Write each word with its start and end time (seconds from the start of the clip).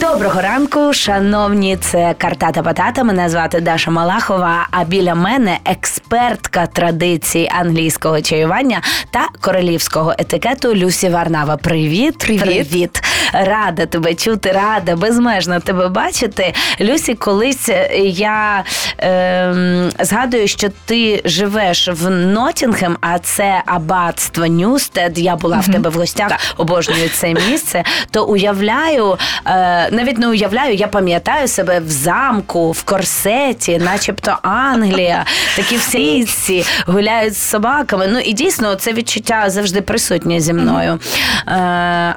Доброго 0.00 0.40
ранку, 0.40 0.92
шановні, 0.92 1.76
це 1.76 2.14
Картата 2.18 2.62
Патата. 2.62 3.04
Мене 3.04 3.28
звати 3.28 3.60
Даша 3.60 3.90
Малахова. 3.90 4.66
А 4.70 4.84
біля 4.84 5.14
мене 5.14 5.58
експертка 5.64 6.66
традицій 6.66 7.48
англійського 7.60 8.20
чаювання 8.20 8.80
та 9.10 9.28
королівського 9.40 10.14
етикету 10.18 10.74
Люсі 10.74 11.08
Варнава. 11.08 11.56
Привіт, 11.56 12.18
привіт, 12.18 12.40
привіт. 12.42 13.02
Рада 13.32 13.86
тебе 13.86 14.14
чути, 14.14 14.52
рада 14.52 14.96
безмежно 14.96 15.60
тебе 15.60 15.88
бачити. 15.88 16.54
Люсі, 16.80 17.14
колись 17.14 17.70
я 18.02 18.64
е, 19.00 19.90
згадую, 20.00 20.48
що 20.48 20.68
ти 20.84 21.22
живеш 21.24 21.88
в 21.88 22.10
Нотінгем, 22.10 22.96
а 23.00 23.18
це 23.18 23.62
аббатство 23.66 24.46
Ньюстед. 24.46 25.18
Я 25.18 25.36
була 25.36 25.56
в 25.56 25.72
тебе 25.72 25.90
в 25.90 25.94
гостях, 25.94 26.28
так. 26.28 26.40
обожнюю 26.56 27.08
це 27.08 27.34
місце. 27.34 27.84
То 28.10 28.24
уявляю. 28.24 29.18
Е, 29.46 29.85
навіть 29.90 30.18
не 30.18 30.28
уявляю, 30.28 30.74
я 30.74 30.86
пам'ятаю 30.86 31.48
себе 31.48 31.80
в 31.80 31.90
замку, 31.90 32.72
в 32.72 32.82
корсеті, 32.82 33.78
начебто 33.78 34.38
Англія, 34.42 35.24
такі 35.56 35.76
всі 35.76 36.64
гуляють 36.86 37.36
з 37.36 37.42
собаками. 37.42 38.08
Ну 38.12 38.18
і 38.18 38.32
дійсно 38.32 38.74
це 38.74 38.92
відчуття 38.92 39.44
завжди 39.46 39.80
присутнє 39.80 40.40
зі 40.40 40.52
мною. 40.52 41.00
Е, 41.48 41.52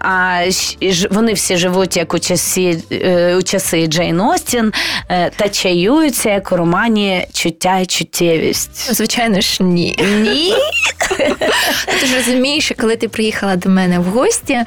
а 0.02 0.42
вони 1.12 1.34
всі 1.34 1.58
живуть 1.58 1.98
як 1.98 2.14
у 2.14 2.20
часі 2.20 2.84
е, 2.92 3.36
у 3.36 3.44
часи 3.44 3.88
Джейн 3.88 4.22
Остін 4.22 4.74
е, 5.10 5.32
та 5.36 5.50
чаюються 5.50 6.30
як 6.30 6.52
у 6.52 6.58
романі 6.58 7.28
чуття 7.34 7.80
і 7.80 7.86
чуттєвість. 7.86 8.96
Звичайно 8.96 9.42
ж, 9.42 9.64
ні. 9.64 10.00
Ні. 10.22 10.54
Ти 12.00 12.06
ж 12.06 12.16
розумієш, 12.16 12.72
коли 12.80 12.96
ти 12.96 13.08
приїхала 13.08 13.56
до 13.56 13.70
мене 13.70 14.00
в 14.00 14.04
гості, 14.04 14.60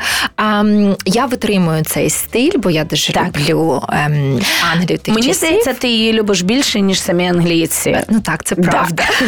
я 1.05 1.27
витримую 1.27 1.84
цей 1.84 2.11
стиль, 2.11 2.53
бо 2.56 2.70
я 2.70 2.84
дуже 2.93 3.12
так. 3.12 3.27
люблю 3.27 3.83
ем, 3.89 4.41
Англію 4.73 4.98
тих 4.98 5.15
Мені 5.15 5.27
часів. 5.27 5.35
здається, 5.35 5.75
ти 5.75 5.89
її 5.89 6.12
любиш 6.12 6.43
більше, 6.43 6.81
ніж 6.81 7.03
самі 7.03 7.29
англійці. 7.29 7.98
Ну 8.09 8.21
так, 8.21 8.45
це 8.45 8.55
правда. 8.55 9.03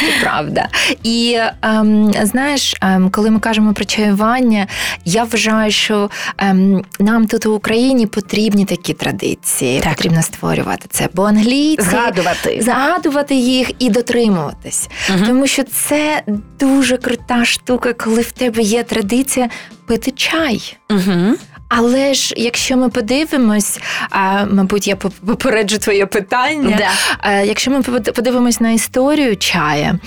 це 0.00 0.22
правда. 0.22 0.68
І 1.02 1.38
ем, 1.62 2.12
знаєш, 2.22 2.74
ем, 2.80 3.10
коли 3.10 3.30
ми 3.30 3.40
кажемо 3.40 3.74
про 3.74 3.84
чаювання, 3.84 4.66
я 5.04 5.24
вважаю, 5.24 5.70
що 5.70 6.10
ем, 6.38 6.84
нам 7.00 7.26
тут 7.26 7.46
у 7.46 7.54
Україні 7.54 8.06
потрібні 8.06 8.64
такі 8.64 8.94
традиції. 8.94 9.80
Так. 9.80 9.96
Потрібно 9.96 10.22
створювати 10.22 10.86
це, 10.90 11.08
бо 11.14 11.22
англійці 11.22 11.82
згадувати 11.82 12.60
згадувати 12.62 13.34
їх 13.34 13.70
і 13.78 13.90
дотримуватись. 13.90 14.88
Угу. 15.10 15.26
Тому 15.26 15.46
що 15.46 15.62
це 15.62 16.22
дуже 16.60 16.96
крута 16.96 17.44
штука, 17.44 17.92
коли 17.92 18.22
в 18.22 18.32
тебе 18.32 18.62
є 18.62 18.82
традиція 18.82 19.48
пити 19.86 20.10
чай. 20.10 20.76
Угу. 20.90 21.36
Але 21.68 22.14
ж 22.14 22.34
якщо 22.36 22.76
ми 22.76 22.88
подивимось, 22.88 23.78
а, 24.10 24.44
мабуть, 24.44 24.86
я 24.86 24.96
попереджу 24.96 25.78
твоє 25.78 26.06
питання. 26.06 26.76
Да. 26.78 26.88
А, 27.18 27.32
якщо 27.32 27.70
ми 27.70 27.82
подивимось 27.82 28.60
на 28.60 28.70
історію 28.70 29.36
чая, 29.36 29.98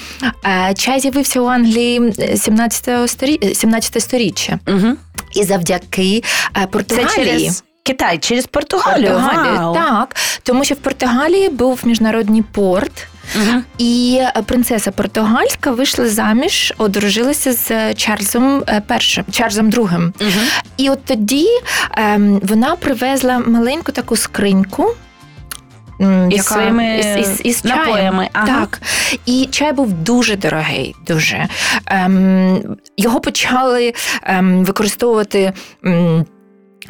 а, 0.44 0.74
чай 0.74 1.00
з'явився 1.00 1.42
у 1.42 1.46
Англії 1.46 2.14
17 2.38 3.10
сторі... 3.10 3.56
17 3.56 4.04
сторіччя. 4.04 4.60
Угу. 4.68 4.96
І 5.34 5.44
завдяки 5.44 6.24
Португалії. 6.72 7.10
Це 7.10 7.16
через... 7.16 7.64
Китай 7.84 8.18
через 8.18 8.46
Португалію. 8.46 9.12
Португалію. 9.12 9.60
Вау. 9.60 9.74
Так, 9.74 10.16
тому 10.44 10.64
що 10.64 10.76
в 10.76 10.78
Португалії 10.78 11.50
був 11.50 11.80
міжнародний 11.84 12.42
порт. 12.42 13.08
Угу. 13.36 13.62
І 13.78 14.22
принцеса 14.46 14.92
Португальська 14.92 15.72
вийшла 15.72 16.10
заміж, 16.10 16.74
одружилася 16.78 17.54
з 17.54 17.94
Чарльзом 17.94 18.64
першим, 18.88 19.26
Чарльзом 19.32 19.70
другим. 19.70 20.14
Угу. 20.22 20.30
І 20.78 20.90
от 20.90 21.06
тоді 21.06 21.48
ем, 21.98 22.40
вона 22.44 22.76
привезла 22.76 23.40
маленьку 23.40 23.92
таку 23.92 24.16
скриньку. 24.16 24.96
Із 26.00 26.38
яка, 26.38 26.44
своїми 26.44 26.98
із, 27.00 27.28
із, 27.28 27.42
із 27.44 27.66
напоями. 27.66 28.30
Ага. 28.34 28.48
Так. 28.48 28.82
І 29.26 29.48
чай 29.52 29.74
був 29.74 29.94
дуже 29.94 30.36
дорогий. 30.36 30.96
дуже. 31.08 31.48
Ем, 31.86 32.78
Його 32.98 33.20
почали 33.20 33.94
ем, 34.24 34.66
використовувати 34.66 35.54
ем, 35.84 36.26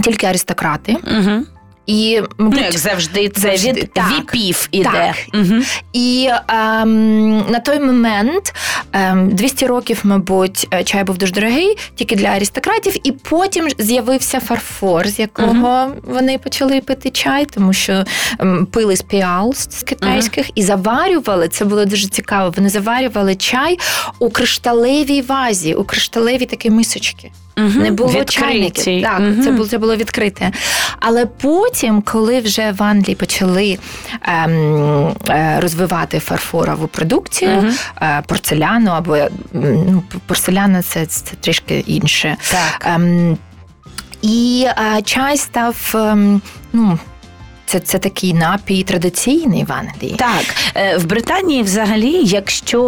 тільки 0.04 0.28
аристократи. 0.28 0.98
Угу. 1.04 1.46
І, 1.88 2.22
мабуть, 2.38 2.60
ну, 2.60 2.66
як 2.66 2.78
завжди, 2.78 3.30
це 3.30 3.42
завжди, 3.42 3.72
від 3.72 3.94
так, 3.94 4.12
віпів 4.18 4.68
іде. 4.72 4.90
Так. 4.94 5.16
Угу. 5.34 5.62
І 5.94 6.30
ем, 6.48 7.38
на 7.52 7.60
той 7.60 7.80
момент 7.80 8.54
ем, 8.94 9.30
200 9.30 9.68
років, 9.68 10.00
мабуть, 10.04 10.68
чай 10.86 11.04
був 11.04 11.18
дуже 11.18 11.34
дорогий, 11.34 11.78
тільки 11.96 12.16
для 12.16 12.28
аристократів, 12.28 13.08
і 13.08 13.12
потім 13.12 13.68
з'явився 13.78 14.40
фарфор, 14.40 15.08
з 15.08 15.20
якого 15.20 15.48
uh 15.48 15.94
вони 16.04 16.38
почали 16.38 16.82
пити 16.82 17.10
чай, 17.10 17.46
тому 17.46 17.74
що 17.74 18.04
ем, 18.40 18.66
пили 18.66 18.96
з 18.96 19.02
піал 19.02 19.54
з 19.54 19.84
китайських 19.84 20.46
uh 20.46 20.52
і 20.56 20.64
заварювали. 20.64 21.48
Це 21.48 21.66
було 21.66 21.86
дуже 21.86 22.08
цікаво. 22.08 22.54
Вони 22.58 22.70
заварювали 22.70 23.36
чай 23.36 23.80
у 24.20 24.30
кришталевій 24.30 25.22
вазі, 25.22 25.74
у 25.74 25.84
кришталевій 25.84 26.46
такій 26.46 26.70
мисочці. 26.70 27.32
Угу. 27.58 27.70
Не 27.70 27.92
було 27.92 28.10
Відкриті. 28.10 28.26
чайників. 28.26 29.04
Так, 29.04 29.20
угу. 29.20 29.44
це 29.44 29.52
було 29.52 29.68
це 29.68 29.78
було 29.78 29.96
відкрите. 29.96 30.52
Але 31.00 31.26
потім, 31.26 32.02
коли 32.02 32.40
вже 32.40 32.72
в 32.72 32.84
Англії 32.84 33.16
почали 33.16 33.78
ем, 34.22 35.16
е, 35.30 35.60
розвивати 35.60 36.20
фарфорову 36.20 36.88
продукцію, 36.88 37.58
угу. 37.58 37.68
е, 38.02 38.24
порцеляну 38.28 38.92
або 38.92 39.18
ну, 39.54 40.04
порцеляна 40.26 40.82
це, 40.82 41.06
це 41.06 41.36
трішки 41.36 41.84
інше. 41.88 42.38
Так. 42.52 42.86
Ем, 42.86 43.38
і 44.22 44.68
е, 44.68 45.02
чай 45.02 45.38
став. 45.38 45.92
Ем, 45.96 46.42
ну, 46.74 47.00
це 47.68 47.80
це 47.80 48.00
такий 48.00 48.34
напій 48.34 48.84
традиційний 48.84 49.64
в 49.64 49.72
Англії. 49.72 50.16
Так, 50.16 50.46
в 51.00 51.06
Британії, 51.06 51.64
взагалі, 51.64 52.22
якщо 52.24 52.82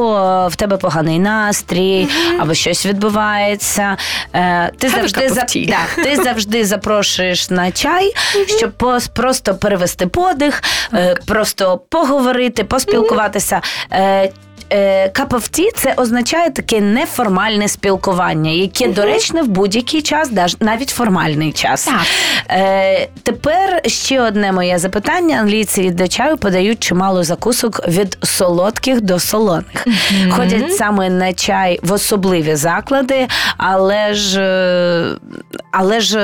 в 0.52 0.56
тебе 0.56 0.78
поганий 0.78 1.20
настрій 1.20 2.08
mm-hmm. 2.08 2.42
або 2.42 2.54
щось 2.54 2.86
відбувається, 2.86 3.98
ти 4.78 4.90
завжди 4.90 5.30
за 5.30 5.46
да, 5.68 6.04
ти 6.04 6.16
завжди 6.24 6.66
запрошуєш 6.66 7.50
на 7.50 7.72
чай, 7.72 8.14
mm-hmm. 8.36 8.58
щоб 8.58 8.72
просто 9.14 9.56
перевести 9.56 10.08
подих, 10.08 10.64
mm-hmm. 10.92 11.26
просто 11.26 11.82
поговорити, 11.90 12.64
поспілкуватися. 12.64 13.62
Cup 15.14 15.28
of 15.28 15.60
tea– 15.60 15.70
це 15.76 15.94
означає 15.98 16.50
таке 16.50 16.82
неформальне 16.82 17.68
спілкування, 17.68 18.52
яке 18.52 18.86
uh-huh. 18.86 18.94
доречне 18.94 19.42
в 19.42 19.48
будь-який 19.48 20.02
час, 20.02 20.30
навіть 20.60 20.90
формальний 20.90 21.52
час. 21.52 21.86
Так. 21.86 22.02
Е, 22.50 23.08
Тепер 23.24 23.82
ще 23.86 24.22
одне 24.22 24.52
моє 24.52 24.78
запитання: 24.78 25.40
англійці 25.40 25.90
до 25.90 26.08
чаю 26.08 26.38
подають 26.38 26.80
чимало 26.80 27.24
закусок 27.24 27.88
від 27.88 28.18
солодких 28.24 29.02
до 29.02 29.20
солоних. 29.20 29.88
Uh-huh. 29.88 30.30
Ходять 30.30 30.76
саме 30.76 31.10
на 31.10 31.34
чай 31.34 31.80
в 31.84 31.92
особливі 31.92 32.56
заклади, 32.56 33.28
але 33.58 34.14
ж 34.14 34.40
але 35.72 36.02
ж 36.02 36.20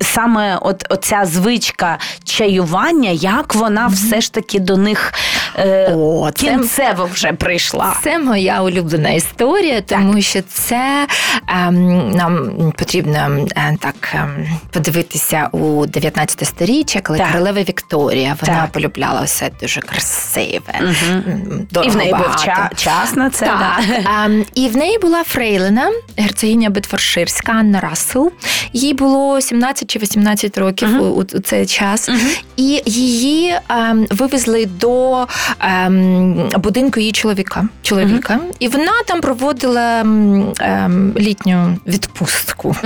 саме 0.00 0.58
от 0.60 0.84
оця 0.90 1.24
звичка 1.24 1.98
чаювання, 2.24 3.10
як 3.10 3.54
вона 3.54 3.88
uh-huh. 3.88 3.92
все 3.92 4.20
ж 4.20 4.32
таки 4.32 4.60
до 4.60 4.76
них 4.76 5.12
е, 5.56 5.92
О, 5.94 6.30
кінцево 6.34 7.06
це... 7.06 7.12
вже 7.12 7.32
прийшла. 7.32 7.55
Це 8.04 8.18
моя 8.18 8.62
улюблена 8.62 9.10
історія, 9.10 9.80
тому 9.80 10.14
так. 10.14 10.22
що 10.22 10.42
це 10.42 11.06
ем, 11.48 12.10
нам 12.10 12.52
потрібно 12.78 13.46
ем, 13.56 13.76
так 13.76 14.14
ем, 14.14 14.48
подивитися 14.70 15.48
у 15.52 15.86
19 15.86 16.46
сторіччя, 16.46 17.00
коли 17.00 17.18
так. 17.18 17.32
королева 17.32 17.60
Вікторія 17.62 18.36
вона 18.40 18.60
так. 18.60 18.72
полюбляла 18.72 19.20
все 19.22 19.50
дуже 19.60 19.80
красиве. 19.80 20.80
Угу. 20.80 21.84
І 21.84 21.88
в 21.88 21.96
неї 21.96 22.10
був 22.10 22.20
ча- 22.26 22.74
час 22.74 23.16
на 23.16 23.30
це. 23.30 23.46
Так. 23.46 23.80
Да. 24.04 24.30
І 24.54 24.68
в 24.68 24.76
неї 24.76 24.98
була 24.98 25.24
Фрейлина, 25.24 25.92
герцогиня 26.16 26.70
Бетфорширська, 26.70 27.52
Анна 27.52 27.80
Рассел. 27.80 28.32
Їй 28.72 28.94
було 28.94 29.40
17 29.40 29.90
чи 29.90 29.98
18 29.98 30.58
років 30.58 30.88
uh-huh. 30.88 31.00
у, 31.00 31.38
у 31.38 31.40
цей 31.40 31.66
час. 31.66 32.08
Uh-huh. 32.08 32.42
І 32.56 32.82
її 32.86 33.54
ем, 33.68 34.06
вивезли 34.10 34.66
до 34.66 35.26
ем, 35.60 36.50
будинку 36.58 37.00
її 37.00 37.12
чоловіка. 37.12 37.45
Чоловіка. 37.82 38.34
Uh-huh. 38.34 38.56
І 38.58 38.68
вона 38.68 38.92
там 39.06 39.20
проводила 39.20 40.00
ем, 40.00 41.14
літню 41.16 41.78
відпустку. 41.86 42.76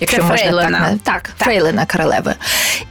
Якщо 0.00 0.16
Це 0.16 0.22
можна 0.22 0.36
Фрейлина. 0.36 0.78
так, 0.78 0.98
так, 1.02 1.22
так, 1.22 1.32
Фрейлина 1.38 1.86
королеви. 1.86 2.34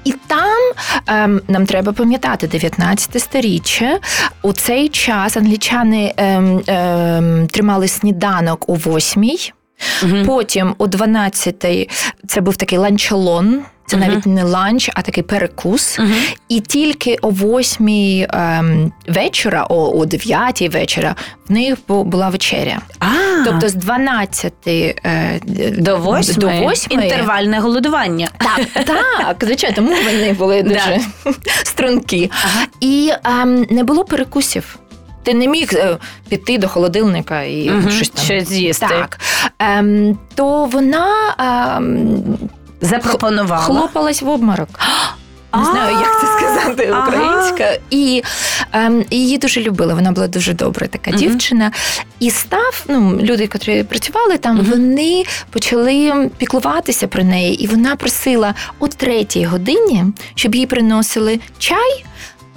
І 0.03 0.13
там 0.27 0.71
ем, 1.07 1.41
нам 1.47 1.65
треба 1.65 1.91
пам'ятати 1.93 2.47
19 2.47 3.21
сторіччя. 3.21 3.99
У 4.41 4.53
цей 4.53 4.89
час 4.89 5.37
англічани 5.37 6.13
ем, 6.17 6.61
ем, 6.67 7.47
тримали 7.47 7.87
сніданок 7.87 8.69
у 8.69 8.75
восьмій. 8.75 9.51
Угу. 10.03 10.25
Потім 10.25 10.75
о 10.77 10.85
12-й 10.85 11.89
це 12.27 12.41
був 12.41 12.55
такий 12.55 12.77
ланчолон. 12.77 13.61
Це 13.87 13.97
навіть 13.97 14.25
не 14.25 14.43
ланч, 14.43 14.89
а 14.93 15.01
такий 15.01 15.23
перекус. 15.23 15.99
І 16.49 16.59
тільки 16.59 17.17
о 17.21 17.29
восьмій 17.29 18.27
ем, 18.33 18.91
вечора, 19.07 19.65
о, 19.69 19.99
о 19.99 20.05
дев'ятій 20.05 20.69
вечора, 20.69 21.15
в 21.49 21.51
них 21.51 21.77
була 21.87 22.29
вечеря. 22.29 22.79
А, 22.99 23.05
Тобто 23.45 23.69
з 23.69 23.73
12 23.73 24.53
е, 24.67 25.39
до 25.77 25.97
8 25.97 26.35
до 26.35 26.47
8 26.47 27.01
інтервальне 27.01 27.59
голодування. 27.59 28.27
Так, 28.37 28.85
так, 28.85 29.37
звичайно, 29.41 29.75
тому 29.75 29.95
вони 30.05 30.33
були 30.33 30.63
дуже 30.63 30.99
стрункі. 31.63 32.31
І 32.79 33.11
ем, 33.23 33.65
не 33.69 33.83
було 33.83 34.05
перекусів. 34.05 34.79
Ти 35.23 35.33
не 35.33 35.47
міг 35.47 35.69
е, 35.73 35.97
піти 36.29 36.57
до 36.57 36.67
холодильника 36.67 37.41
і 37.41 37.69
Мгм, 37.69 37.91
щось 37.91 38.09
там 38.09 38.25
щось 38.25 38.47
з'їсти. 38.49 38.85
Так. 38.89 39.19
Ем, 39.59 40.17
то 40.35 40.65
вона 40.65 41.07
ем, 41.77 42.23
Запропонувала. 42.81 43.63
хлопалась 43.63 44.21
в 44.21 44.29
обморок. 44.29 44.69
Не 45.57 45.65
знаю, 45.65 45.97
як 45.97 46.21
це 46.21 46.27
сказати 46.27 46.91
українська. 46.91 47.77
І 47.89 48.23
ем, 48.71 49.05
її 49.11 49.37
дуже 49.37 49.61
любили. 49.61 49.93
Вона 49.93 50.11
була 50.11 50.27
дуже 50.27 50.53
добра 50.53 50.87
така 50.87 51.11
дівчина. 51.11 51.71
І 52.19 52.31
став, 52.31 52.85
ну, 52.87 53.17
люди, 53.21 53.47
котрі 53.47 53.83
працювали 53.83 54.37
там, 54.37 54.57
вони 54.57 55.23
почали 55.49 56.29
піклуватися 56.37 57.07
про 57.07 57.23
неї. 57.23 57.63
І 57.63 57.67
вона 57.67 57.95
просила 57.95 58.53
о 58.79 58.87
третій 58.87 59.45
годині, 59.45 60.05
щоб 60.35 60.55
їй 60.55 60.65
приносили 60.65 61.39
чай 61.57 62.05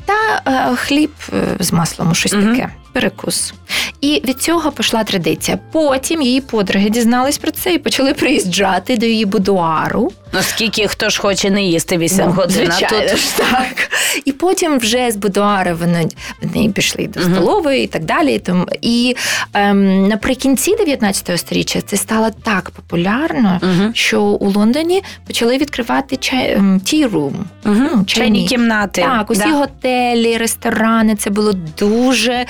та 0.04 0.42
е, 0.46 0.76
хліб 0.76 1.12
е, 1.32 1.42
з 1.60 1.72
маслом, 1.72 2.14
щось 2.14 2.32
таке. 2.32 2.68
Перекус. 2.92 3.54
І 4.00 4.22
від 4.24 4.42
цього 4.42 4.72
пішла 4.72 5.04
традиція. 5.04 5.58
Потім 5.72 6.22
її 6.22 6.40
подруги 6.40 6.90
дізнались 6.90 7.38
про 7.38 7.50
це 7.50 7.74
і 7.74 7.78
почали 7.78 8.14
приїжджати 8.14 8.96
до 8.96 9.06
її 9.06 9.24
будуару. 9.24 10.12
Ну, 10.32 10.42
скільки 10.42 10.88
хто 10.88 11.08
ж 11.10 11.20
хоче 11.20 11.50
не 11.50 11.62
їсти 11.62 11.98
8 11.98 12.24
Ну, 12.26 12.32
годин, 12.32 12.70
а 12.72 12.80
тут 12.88 13.16
ж 13.18 13.36
так. 13.36 13.90
І 14.24 14.32
потім 14.32 14.78
вже 14.78 15.10
з 15.10 15.16
будуари 15.16 15.74
вони, 15.74 16.08
вони 16.42 16.68
пішли 16.68 17.06
до 17.06 17.20
столової 17.20 17.84
і 17.84 17.86
так 17.86 18.04
далі. 18.04 18.34
І, 18.34 18.38
тому, 18.38 18.66
і 18.82 19.16
ем, 19.54 20.08
наприкінці 20.08 20.76
19 20.76 21.38
століття 21.40 21.80
це 21.86 21.96
стало 21.96 22.30
так 22.44 22.70
популярно, 22.70 23.60
Мгм. 23.62 23.92
що 23.94 24.22
у 24.22 24.50
Лондоні 24.50 25.02
почали 25.26 25.58
відкривати 25.58 26.16
чай, 26.16 26.52
ем, 26.52 26.78
tea 26.84 27.10
room. 27.10 27.32
Ну, 27.64 27.74
чайні 27.88 28.04
чайні. 28.04 28.48
кімнати. 28.48 29.02
Так, 29.02 29.30
усі 29.30 29.40
Да. 29.44 29.50
готелі, 29.50 30.36
ресторани. 30.36 31.14
Це 31.16 31.30
було 31.30 31.52
дуже 31.78 32.46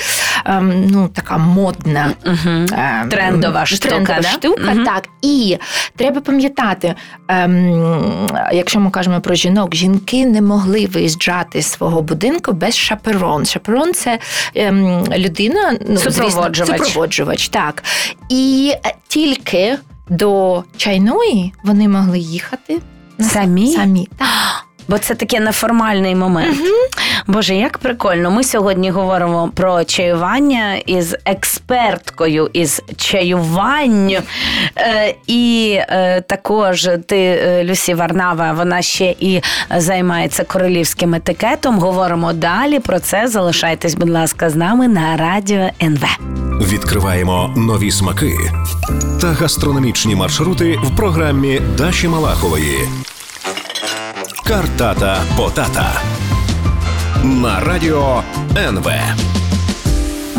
ем, 0.46 0.84
ну, 0.90 1.08
така 1.08 1.38
модна. 1.38 2.12
Мгм. 2.26 2.66
ем, 2.72 3.08
Трендова 3.08 3.66
штука, 3.66 3.88
трендова 3.88 4.20
да? 4.20 4.28
штука, 4.28 4.74
так. 4.84 5.08
І 5.22 5.58
треба 5.96 6.20
пам'ятати, 6.20 6.94
ем, 7.28 7.69
якщо 8.52 8.80
ми 8.80 8.90
кажемо 8.90 9.20
про 9.20 9.34
жінок, 9.34 9.74
жінки 9.74 10.26
не 10.26 10.42
могли 10.42 10.86
виїжджати 10.86 11.62
з 11.62 11.66
свого 11.66 12.02
будинку 12.02 12.52
без 12.52 12.76
шаперон. 12.76 13.46
Шаперон 13.46 13.94
це 13.94 14.18
ем, 14.54 15.04
людина, 15.16 15.76
ну, 15.88 15.96
звісно, 15.96 16.10
Супроводжувач. 16.12 16.78
супроводжувач, 16.78 17.48
так. 17.48 17.82
І 18.28 18.72
тільки 19.08 19.78
до 20.08 20.64
чайної 20.76 21.52
вони 21.64 21.88
могли 21.88 22.18
їхати 22.18 22.78
Самі? 23.20 23.66
самі. 23.72 24.08
Так. 24.18 24.28
Бо 24.90 24.98
це 24.98 25.14
таке 25.14 25.40
неформальний 25.40 26.14
момент. 26.14 26.58
Боже, 27.26 27.54
як 27.54 27.78
прикольно. 27.78 28.30
Ми 28.30 28.44
сьогодні 28.44 28.90
говоримо 28.90 29.50
про 29.54 29.84
чаювання 29.84 30.74
із 30.76 31.16
експерткою 31.24 32.50
із 32.52 32.82
чаювання. 32.96 34.22
Е, 34.76 35.14
і 35.26 35.76
е, 35.78 36.20
також 36.20 36.88
ти, 37.06 37.16
е, 37.16 37.64
Люсі 37.64 37.94
Варнава, 37.94 38.52
вона 38.52 38.82
ще 38.82 39.14
і 39.20 39.42
займається 39.76 40.44
королівським 40.44 41.14
етикетом. 41.14 41.78
Говоримо 41.78 42.32
далі 42.32 42.78
про 42.78 43.00
це. 43.00 43.28
Залишайтесь, 43.28 43.94
будь 43.94 44.10
ласка, 44.10 44.50
з 44.50 44.56
нами 44.56 44.88
на 44.88 45.16
радіо 45.16 45.70
НВ. 45.82 46.04
Відкриваємо 46.72 47.54
нові 47.56 47.90
смаки 47.90 48.32
та 49.20 49.26
гастрономічні 49.26 50.14
маршрути 50.14 50.78
в 50.84 50.96
програмі 50.96 51.60
Даші 51.78 52.08
Малахової. 52.08 52.78
Картата 54.50 55.22
Потата 55.36 56.02
на 57.24 57.60
радіо 57.60 58.22
НВ. 58.72 58.90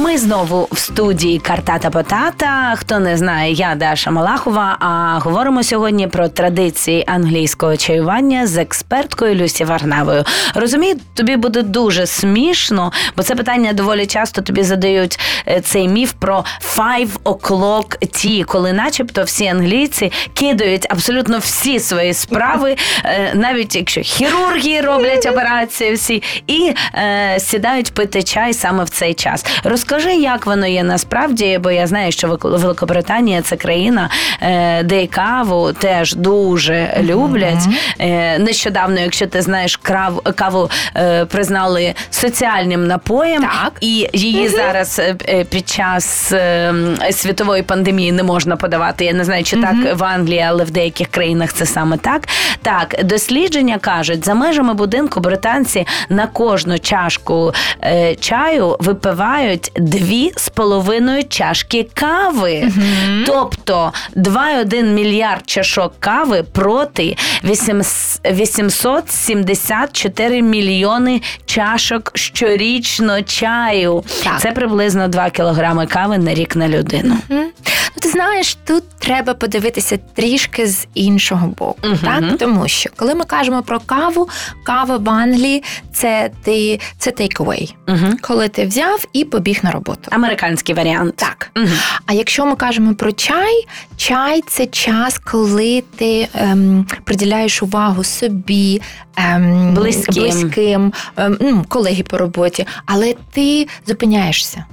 Ми 0.03 0.17
знову 0.17 0.67
в 0.71 0.77
студії 0.77 1.39
Картата 1.39 1.89
Потата. 1.89 2.73
Хто 2.77 2.99
не 2.99 3.17
знає, 3.17 3.53
я 3.53 3.75
Даша 3.75 4.11
Малахова. 4.11 4.77
А 4.79 5.19
говоримо 5.19 5.63
сьогодні 5.63 6.07
про 6.07 6.29
традиції 6.29 7.03
англійського 7.07 7.77
чаювання 7.77 8.47
з 8.47 8.57
експерткою 8.57 9.35
Люсі 9.35 9.63
Варнавою. 9.63 10.23
Розумію, 10.55 10.95
тобі 11.13 11.35
буде 11.35 11.61
дуже 11.61 12.07
смішно, 12.07 12.91
бо 13.17 13.23
це 13.23 13.35
питання 13.35 13.73
доволі 13.73 14.05
часто 14.05 14.41
тобі 14.41 14.63
задають 14.63 15.19
е, 15.47 15.61
цей 15.61 15.87
міф 15.87 16.13
про 16.19 16.45
five 16.77 17.09
o'clock 17.25 17.97
tea, 18.01 18.43
коли, 18.43 18.73
начебто, 18.73 19.23
всі 19.23 19.47
англійці 19.47 20.11
кидають 20.33 20.87
абсолютно 20.89 21.37
всі 21.37 21.79
свої 21.79 22.13
справи, 22.13 22.75
е, 23.05 23.31
навіть 23.35 23.75
якщо 23.75 24.01
хірурги 24.01 24.81
роблять 24.81 25.25
операції 25.31 25.93
всі, 25.93 26.23
і 26.47 26.73
е, 26.95 27.39
сідають 27.39 27.93
пити 27.93 28.23
чай 28.23 28.53
саме 28.53 28.83
в 28.83 28.89
цей 28.89 29.13
час. 29.13 29.45
Розкажи, 29.63 29.90
як 29.99 30.45
воно 30.45 30.67
є 30.67 30.83
насправді, 30.83 31.59
бо 31.63 31.71
я 31.71 31.87
знаю, 31.87 32.11
що 32.11 32.37
Великобританія 32.43 33.41
це 33.41 33.55
країна, 33.55 34.09
е, 34.41 34.83
де 34.83 35.07
каву 35.07 35.73
теж 35.73 36.15
дуже 36.15 36.97
люблять. 37.01 37.67
Е, 37.99 38.39
Нещодавно, 38.39 38.99
якщо 38.99 39.27
ти 39.27 39.41
знаєш, 39.41 39.77
крав, 39.77 40.21
каву 40.35 40.69
е, 40.95 41.25
признали 41.25 41.93
соціальним 42.09 42.87
напоєм, 42.87 43.41
Так. 43.41 43.73
і 43.81 44.07
її 44.13 44.49
зараз 44.49 44.99
е, 44.99 45.15
е, 45.29 45.43
під 45.43 45.69
час 45.69 46.31
е, 46.31 46.73
світової 47.11 47.63
пандемії 47.63 48.11
не 48.11 48.23
можна 48.23 48.55
подавати. 48.55 49.05
Я 49.05 49.13
не 49.13 49.23
знаю, 49.23 49.43
чи 49.43 49.57
так 49.57 49.75
в 49.99 50.03
Англії, 50.03 50.45
але 50.47 50.63
в 50.63 50.71
деяких 50.71 51.07
країнах 51.07 51.53
це 51.53 51.65
саме 51.65 51.97
так. 51.97 52.27
Так, 52.61 52.95
дослідження 53.03 53.77
кажуть, 53.77 54.25
за 54.25 54.33
межами 54.33 54.73
будинку 54.73 55.19
британці 55.19 55.87
на 56.09 56.27
кожну 56.27 56.79
чашку 56.79 57.53
чаю 58.19 58.77
випивають 58.79 59.71
дві 59.81 60.31
з 60.35 60.49
половиною 60.49 61.23
чашки 61.23 61.87
кави. 61.93 62.71
Тобто 63.25 63.93
2,1 64.15 64.83
мільярд 64.83 65.41
чашок 65.45 65.93
кави 65.99 66.43
проти 66.51 67.17
800 67.43 68.21
874 68.25 70.41
мільйони 70.41 71.21
чашок 71.45 72.11
щорічно 72.15 73.21
чаю. 73.21 74.03
Так. 74.23 74.41
Це 74.41 74.51
приблизно 74.51 75.07
2 75.07 75.29
кілограми 75.29 75.85
кави 75.85 76.17
на 76.17 76.33
рік 76.33 76.55
на 76.55 76.67
людину. 76.67 77.17
Мгм. 77.29 77.45
Ну, 77.95 78.01
ти 78.01 78.09
знаєш, 78.09 78.55
тут 78.65 78.83
треба 78.99 79.33
подивитися 79.33 79.97
трішки 80.15 80.67
з 80.67 80.87
іншого 80.93 81.47
боку, 81.47 81.79
Мгм. 81.83 81.97
так? 82.03 82.37
Тому 82.39 82.67
що 82.67 82.89
коли 82.95 83.15
ми 83.15 83.25
кажемо 83.25 83.61
про 83.61 83.79
каву, 83.79 84.29
кава 84.63 84.97
в 84.97 85.09
Англії 85.09 85.63
це 85.93 86.31
ти 86.43 86.79
це 86.97 87.11
take-away. 87.11 87.73
Угу. 87.87 88.13
коли 88.21 88.49
ти 88.49 88.65
взяв 88.65 89.05
і 89.13 89.25
побіг 89.25 89.59
на 89.63 89.71
роботу. 89.71 90.01
Американський 90.11 90.75
варіант. 90.75 91.15
Так. 91.15 91.51
Мгм. 91.55 91.71
А 92.05 92.13
якщо 92.13 92.45
ми 92.45 92.55
кажемо 92.55 92.95
про 92.95 93.11
чай, 93.11 93.65
чай 93.97 94.43
це 94.47 94.65
час, 94.65 95.17
коли 95.17 95.83
ти 95.95 96.27
ем, 96.33 96.85
приділяєш 97.03 97.63
увагу 97.63 98.03
собі, 98.03 98.81
ем, 99.15 99.73
Близьким. 99.73 100.15
близьким 100.23 100.93
ем, 101.17 101.37
ну, 101.41 101.65
колеги 101.69 102.03
по 102.03 102.17
роботі, 102.17 102.67
але 102.85 103.15
ти 103.31 103.67
зупиняєшся. 103.87 104.65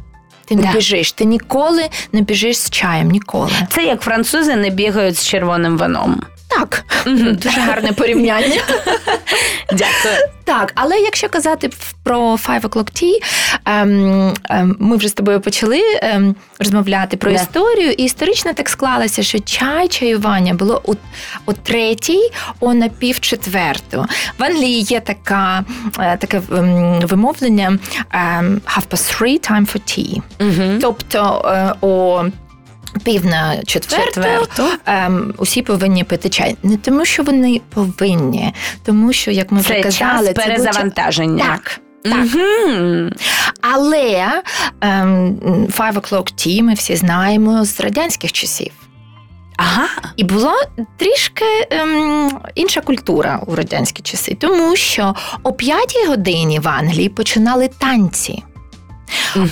Ти 0.49 0.57
не 0.57 0.63
Да. 0.63 0.73
біжиш, 0.73 1.13
ти 1.13 1.25
ніколи 1.25 1.89
не 2.13 2.21
біжиш 2.21 2.59
з 2.59 2.71
чаєм, 2.71 3.11
ніколи. 3.11 3.51
Це 3.71 3.85
як 3.85 4.01
французи 4.01 4.57
не 4.57 4.71
бігають 4.71 5.17
з 5.19 5.27
червоним 5.27 5.79
вином. 5.79 6.23
Так, 6.49 6.85
дуже 7.43 7.61
гарне 7.61 7.93
порівняння. 7.93 8.63
Дякую. 9.73 10.29
Так, 10.45 10.73
але 10.75 10.99
якщо 10.99 11.29
казати 11.29 11.71
про 12.03 12.19
Five 12.21 12.61
O'Clock 12.61 13.03
Tea, 13.03 13.19
ем, 13.65 14.35
ем, 14.51 14.77
ми 14.81 14.97
вже 14.97 15.09
з 15.09 15.13
тобою 15.13 15.41
почали 15.41 15.81
ем, 16.03 16.37
розмовляти 16.59 17.17
про 17.17 17.31
Да. 17.33 17.37
історію, 17.37 17.91
і 17.91 18.03
історично 18.05 18.53
так 18.53 18.69
склалося, 18.69 19.23
що 19.23 19.39
чай, 19.39 19.89
чаювання 19.89 20.55
було 20.55 20.83
о, 20.85 20.95
о 21.47 21.53
третій, 21.53 22.31
о 22.61 22.75
на 22.75 22.89
пів 22.89 23.21
четверту. 23.21 24.07
В 24.39 24.45
Англії 24.45 24.81
є 24.83 25.01
така, 25.01 25.65
е, 26.01 26.17
таке 26.17 26.43
вимовлення 27.03 27.79
half 28.65 28.87
past 28.91 29.21
three, 29.21 29.51
time 29.51 29.73
for 29.73 29.81
tea. 29.81 30.23
Угу. 30.41 30.79
Тобто 30.81 31.43
е, 31.55 31.75
о 31.81 32.25
пів 33.05 33.27
на 33.27 33.63
четверту, 33.67 34.07
Четверту. 34.07 34.65
ем, 34.87 35.35
усі 35.39 35.63
повинні 35.63 36.05
пити 36.05 36.29
чай. 36.29 36.57
Не 36.63 36.77
тому, 36.77 37.05
що 37.05 37.23
вони 37.23 37.61
повинні, 37.75 38.55
тому 38.85 39.13
що, 39.13 39.31
як 39.31 39.53
ми 39.53 39.61
вже 39.61 39.75
казали, 39.83 39.93
час 39.93 40.27
це 40.27 40.33
перезавантаження. 40.33 41.45
Так. 41.45 41.81
Так. 42.03 42.15
Мгм. 42.15 43.13
Але 43.61 44.43
ем, 44.81 45.37
Five 45.79 45.93
O'Clock 45.95 46.33
Tea 46.35 46.63
ми 46.63 46.75
всі 46.75 46.97
знаємо 46.97 47.65
з 47.65 47.81
радянських 47.81 48.33
часів. 48.33 48.73
Ага. 49.57 49.89
І 50.17 50.25
була 50.25 50.55
трішки 50.97 51.45
ем, 51.71 52.31
інша 52.55 52.81
культура 52.81 53.41
у 53.47 53.55
радянські 53.55 54.03
часи, 54.03 54.37
тому 54.41 54.77
що 54.77 55.15
о 55.43 55.53
п'ятій 55.53 56.07
годині 56.09 56.59
в 56.59 56.69
Англії 56.69 57.09
починали 57.09 57.69
танці. 57.79 58.43
Угу. 59.37 59.49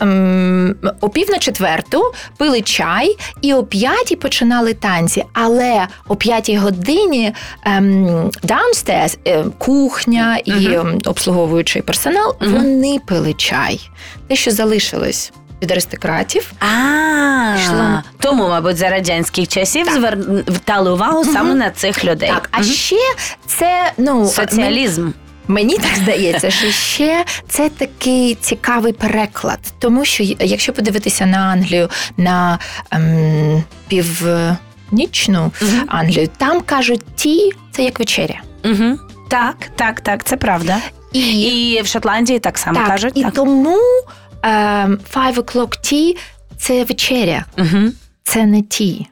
Ем, 0.00 0.74
о 1.00 1.08
пів 1.08 1.30
на 1.30 1.38
четверту 1.38 2.02
пили 2.36 2.60
чай, 2.60 3.16
і 3.40 3.54
о 3.54 3.62
п'ятій 3.64 4.16
починали 4.16 4.74
танці. 4.74 5.24
Але 5.32 5.86
о 6.08 6.16
п'ятій 6.16 6.56
годині 6.56 7.34
ем, 7.64 8.06
downstairs, 8.44 9.18
е, 9.26 9.44
кухня 9.58 10.38
і 10.44 10.74
ем, 10.74 10.98
обслуговуючий 11.04 11.82
персонал 11.82 12.36
вони 12.40 12.98
пили 13.06 13.34
чай. 13.34 13.80
Те, 14.28 14.36
що 14.36 14.50
залишилось 14.50 15.32
від 15.62 15.70
аристократів, 15.70 16.52
А, 16.60 17.56
тому, 18.18 18.48
мабуть, 18.48 18.76
за 18.76 18.88
радянських 18.90 19.48
часів 19.48 19.86
звертали 19.92 20.92
увагу 20.92 21.24
саме 21.24 21.54
на 21.54 21.70
цих 21.70 22.04
людей. 22.04 22.28
так. 22.28 22.48
А 22.50 22.62
ще 22.62 22.96
це 23.46 23.92
ну 23.98 24.26
Соціалізм. 24.26 25.10
Мені 25.50 25.76
так 25.78 25.96
здається, 25.96 26.50
що 26.50 26.70
ще 26.70 27.24
це 27.48 27.68
такий 27.68 28.34
цікавий 28.34 28.92
переклад, 28.92 29.58
тому 29.78 30.04
що 30.04 30.24
якщо 30.40 30.72
подивитися 30.72 31.26
на 31.26 31.38
Англію 31.38 31.88
на 32.16 32.58
ем, 32.90 33.64
північну. 33.88 35.52
Англію, 35.86 36.28
там 36.36 36.60
кажуть 36.60 37.02
ті 37.16 37.52
це 37.72 37.82
як 37.82 37.98
вечеря. 37.98 38.40
Угу. 38.64 38.98
Так, 39.28 39.56
так, 39.76 40.00
так, 40.00 40.24
це 40.24 40.36
правда. 40.36 40.76
І, 41.12 41.20
І 41.20 41.82
в 41.82 41.86
Шотландії 41.86 42.38
так 42.38 42.58
само 42.58 42.78
так, 42.78 42.86
кажуть. 42.86 43.12
і 43.16 43.22
так. 43.22 43.34
тому 43.34 43.78
ем, 44.42 44.98
five 45.14 45.34
o'clock 45.34 45.68
tea– 45.92 46.16
це 46.58 46.84
вечеря, 46.84 47.44
Угу. 47.58 47.78
це 48.24 48.46
не 48.46 48.62
ті. 48.62 49.06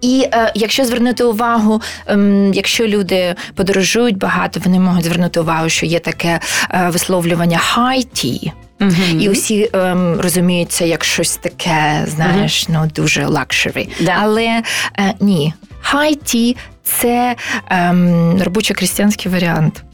І 0.00 0.28
е, 0.32 0.52
якщо 0.54 0.84
звернути 0.84 1.24
увагу, 1.24 1.82
ем, 2.06 2.54
якщо 2.54 2.86
люди 2.86 3.34
подорожують 3.54 4.18
багато, 4.18 4.60
вони 4.64 4.80
можуть 4.80 5.04
звернути 5.04 5.40
увагу, 5.40 5.68
що 5.68 5.86
є 5.86 5.98
таке 5.98 6.40
е, 6.70 6.88
висловлювання 6.92 7.60
high 7.76 8.06
tea. 8.14 8.52
Угу. 8.80 9.20
І 9.20 9.28
усі 9.28 9.70
ем, 9.72 10.20
розуміють 10.20 10.72
це 10.72 10.88
як 10.88 11.04
щось 11.04 11.36
таке, 11.36 12.04
знаєш, 12.06 12.68
ну 12.68 12.90
дуже 12.94 13.26
luxury. 13.26 13.88
Да. 14.00 14.16
Але 14.20 14.62
е, 14.98 15.14
ні, 15.20 15.54
high 15.92 16.18
tea– 16.24 16.56
це 16.84 17.36
ем, 17.68 18.38
робочо-крестьянський 18.42 19.28
варіант. 19.28 19.84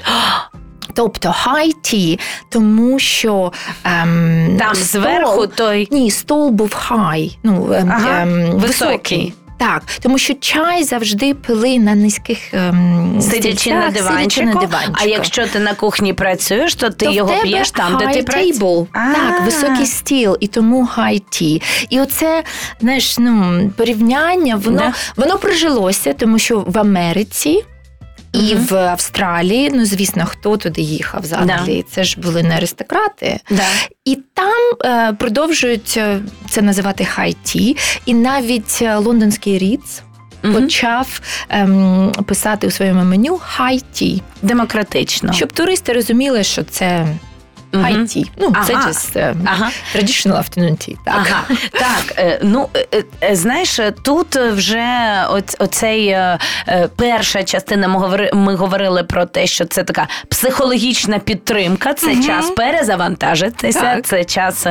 Тобто 0.96 1.28
high 1.28 1.74
tea, 1.82 2.18
тому 2.48 2.98
що 2.98 3.52
ем, 3.84 4.56
Там 4.58 4.74
стол- 4.74 4.74
зверху 4.74 5.46
той. 5.46 5.88
ні, 5.90 6.10
стол 6.10 6.50
був 6.50 6.68
high, 6.90 7.36
ну 7.42 7.72
ем, 7.74 7.90
Ага, 7.92 8.22
ем, 8.22 8.50
високий. 8.50 9.34
Так, 9.58 9.82
тому 10.02 10.18
що 10.18 10.34
чай 10.34 10.84
завжди 10.84 11.34
пили 11.34 11.78
на 11.78 11.94
низьких 11.94 12.54
ем, 12.54 13.18
Сидячи 13.20 13.70
на 13.74 13.86
сидячи 13.86 14.02
диванчику, 14.04 14.46
на 14.46 14.54
диванчику. 14.54 14.94
а 15.02 15.04
якщо 15.04 15.46
ти 15.46 15.58
на 15.58 15.74
кухні 15.74 16.12
працюєш, 16.12 16.74
то 16.74 16.90
ти 16.90 17.06
то 17.06 17.12
його 17.12 17.34
п'єш 17.42 17.70
там, 17.70 17.98
де 17.98 18.06
ти 18.06 18.22
працюєш. 18.22 18.56
Так, 18.92 19.42
високий 19.44 19.86
стіл, 19.86 20.36
і 20.40 20.46
тому 20.46 20.88
high 20.96 21.22
tea. 21.30 21.62
І 21.90 22.00
оце, 22.00 22.42
знаєш, 22.80 23.18
ну, 23.18 23.60
порівняння, 23.76 24.56
воно, 24.56 24.78
Да. 24.78 24.92
воно 25.16 25.38
прижилося, 25.38 26.12
тому 26.12 26.38
що 26.38 26.64
в 26.66 26.78
Америці. 26.78 27.64
І 28.32 28.54
в 28.54 28.74
Австралії, 28.74 29.70
ну 29.74 29.84
звісно, 29.84 30.24
хто 30.26 30.56
туди 30.56 30.80
їхав 30.82 31.24
з 31.24 31.32
Англії? 31.32 31.84
Це 31.90 32.04
ж 32.04 32.20
були 32.20 32.42
не 32.42 32.56
аристократи. 32.56 33.40
Да. 33.50 33.62
І 34.04 34.18
там 34.34 34.52
е, 34.84 35.12
продовжують 35.12 35.94
е, 35.96 36.20
це 36.50 36.62
називати 36.62 37.04
хай-ті. 37.04 37.76
І 38.06 38.14
навіть 38.14 38.78
е, 38.82 38.96
лондонський 38.96 39.58
Ріц 39.58 40.02
Мгм. 40.42 40.54
почав 40.54 41.20
ем, 41.48 42.12
писати 42.26 42.66
у 42.66 42.70
своєму 42.70 43.04
меню 43.04 43.40
хай 43.42 43.82
ті 43.92 44.22
Демократично. 44.42 45.32
щоб 45.32 45.52
туристи 45.52 45.92
розуміли, 45.92 46.44
що 46.44 46.62
це 46.64 47.06
High 47.72 47.96
tea. 48.00 48.26
Ну, 48.38 48.52
це 48.66 48.72
Ага. 48.74 48.88
just 48.90 49.18
е, 49.18 49.34
Ага. 49.44 49.70
traditional 49.96 50.36
afternoon 50.38 50.70
tea. 50.72 50.96
Так. 51.04 51.14
Ага, 51.16 51.42
так. 51.72 52.14
е, 52.18 52.40
Ну 52.42 52.68
е, 53.22 53.36
знаєш, 53.36 53.80
тут 54.02 54.36
вже 54.36 54.86
оц- 55.30 55.56
оцей 55.64 56.16
перша 56.96 57.44
частина. 57.44 57.88
Ми 57.88 57.98
говорили, 58.00 58.30
ми 58.34 58.54
говорили 58.54 59.02
про 59.04 59.26
те, 59.26 59.46
що 59.46 59.64
це 59.64 59.84
така 59.84 60.08
психологічна 60.28 61.18
підтримка. 61.18 61.94
Це 61.94 62.06
Мгм. 62.06 62.24
час 62.24 62.50
перезавантажитися, 62.50 63.80
Так. 63.80 64.04
це 64.06 64.24
час 64.24 64.66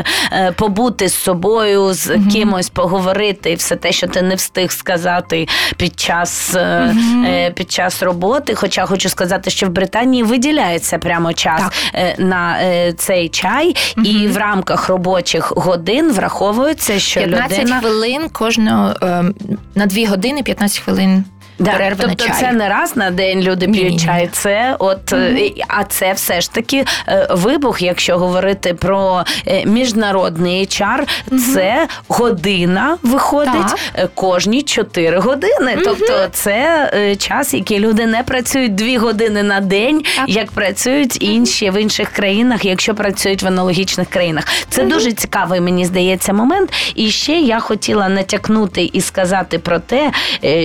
побути 0.56 1.08
з 1.10 1.14
собою, 1.16 1.94
з 1.94 2.08
Мгм. 2.10 2.30
кимось 2.32 2.70
поговорити, 2.70 3.52
і 3.52 3.56
все 3.56 3.76
те, 3.76 3.92
що 3.92 4.08
ти 4.08 4.22
не 4.22 4.36
встиг 4.36 4.72
сказати 4.72 5.48
під 5.78 6.00
час, 6.00 6.56
е, 6.56 7.52
під 7.56 7.72
час 7.72 8.04
роботи. 8.04 8.56
Хоча 8.56 8.86
хочу 8.86 9.10
сказати, 9.10 9.50
що 9.50 9.66
в 9.66 9.70
Британії 9.70 10.24
виділяється 10.24 10.98
прямо 10.98 11.34
час 11.34 11.62
Так. 11.94 12.20
на 12.20 12.58
цей 12.94 13.30
чай, 13.30 13.76
і 14.04 14.28
в 14.28 14.38
рамках 14.38 14.90
робочих 14.90 15.54
годин 15.56 16.12
враховується, 16.12 17.00
що 17.00 17.20
15 17.20 17.60
людина 17.60 17.80
хвилин 17.80 18.30
кожного 18.30 18.94
ем, 19.02 19.36
на 19.76 19.86
2 19.86 20.08
години 20.08 20.44
15 20.44 20.80
хвилин 20.80 21.24
Да, 21.60 21.72
перерва 21.72 22.04
на 22.04 22.10
тобто 22.10 22.26
чай. 22.26 22.36
це 22.40 22.52
не 22.52 22.70
раз 22.70 22.96
на 22.96 23.12
день 23.12 23.42
люди 23.42 23.68
Ні-ні-ні. 23.68 24.00
чай. 24.00 24.30
Це 24.32 24.76
от 24.80 25.12
і- 25.38 25.64
а 25.68 25.84
це 25.84 26.14
все 26.14 26.42
ж 26.42 26.52
таки 26.54 26.86
е, 27.08 27.28
вибух, 27.32 27.82
якщо 27.82 28.18
говорити 28.18 28.74
про 28.74 29.24
е, 29.48 29.66
міжнародний 29.66 30.66
HR, 30.66 31.08
це 31.54 31.88
година 32.08 32.98
виходить 33.04 33.76
Так. 33.96 34.10
кожні 34.16 34.62
4 34.62 35.20
години. 35.20 35.78
Тобто 35.84 36.28
це 36.32 37.16
час, 37.20 37.54
який 37.54 37.80
люди 37.80 38.06
не 38.06 38.24
працюють 38.24 38.76
2 38.76 39.00
години 39.00 39.44
на 39.44 39.60
день, 39.60 40.04
Так. 40.16 40.30
як 40.30 40.52
працюють 40.52 41.24
інші 41.24 41.70
в 41.70 41.82
інших 41.82 42.10
країнах, 42.10 42.66
якщо 42.66 42.96
працюють 42.96 43.44
в 43.44 43.48
аналогічних 43.48 44.10
країнах. 44.10 44.44
Це 44.70 44.84
дуже 44.84 45.12
цікавий, 45.12 45.62
мені 45.62 45.86
здається, 45.86 46.34
момент. 46.34 46.74
І 46.96 47.10
ще 47.12 47.34
я 47.34 47.60
хотіла 47.60 48.10
натякнути 48.10 48.90
і 48.94 49.02
сказати 49.02 49.60
про 49.60 49.80
те, 49.80 50.12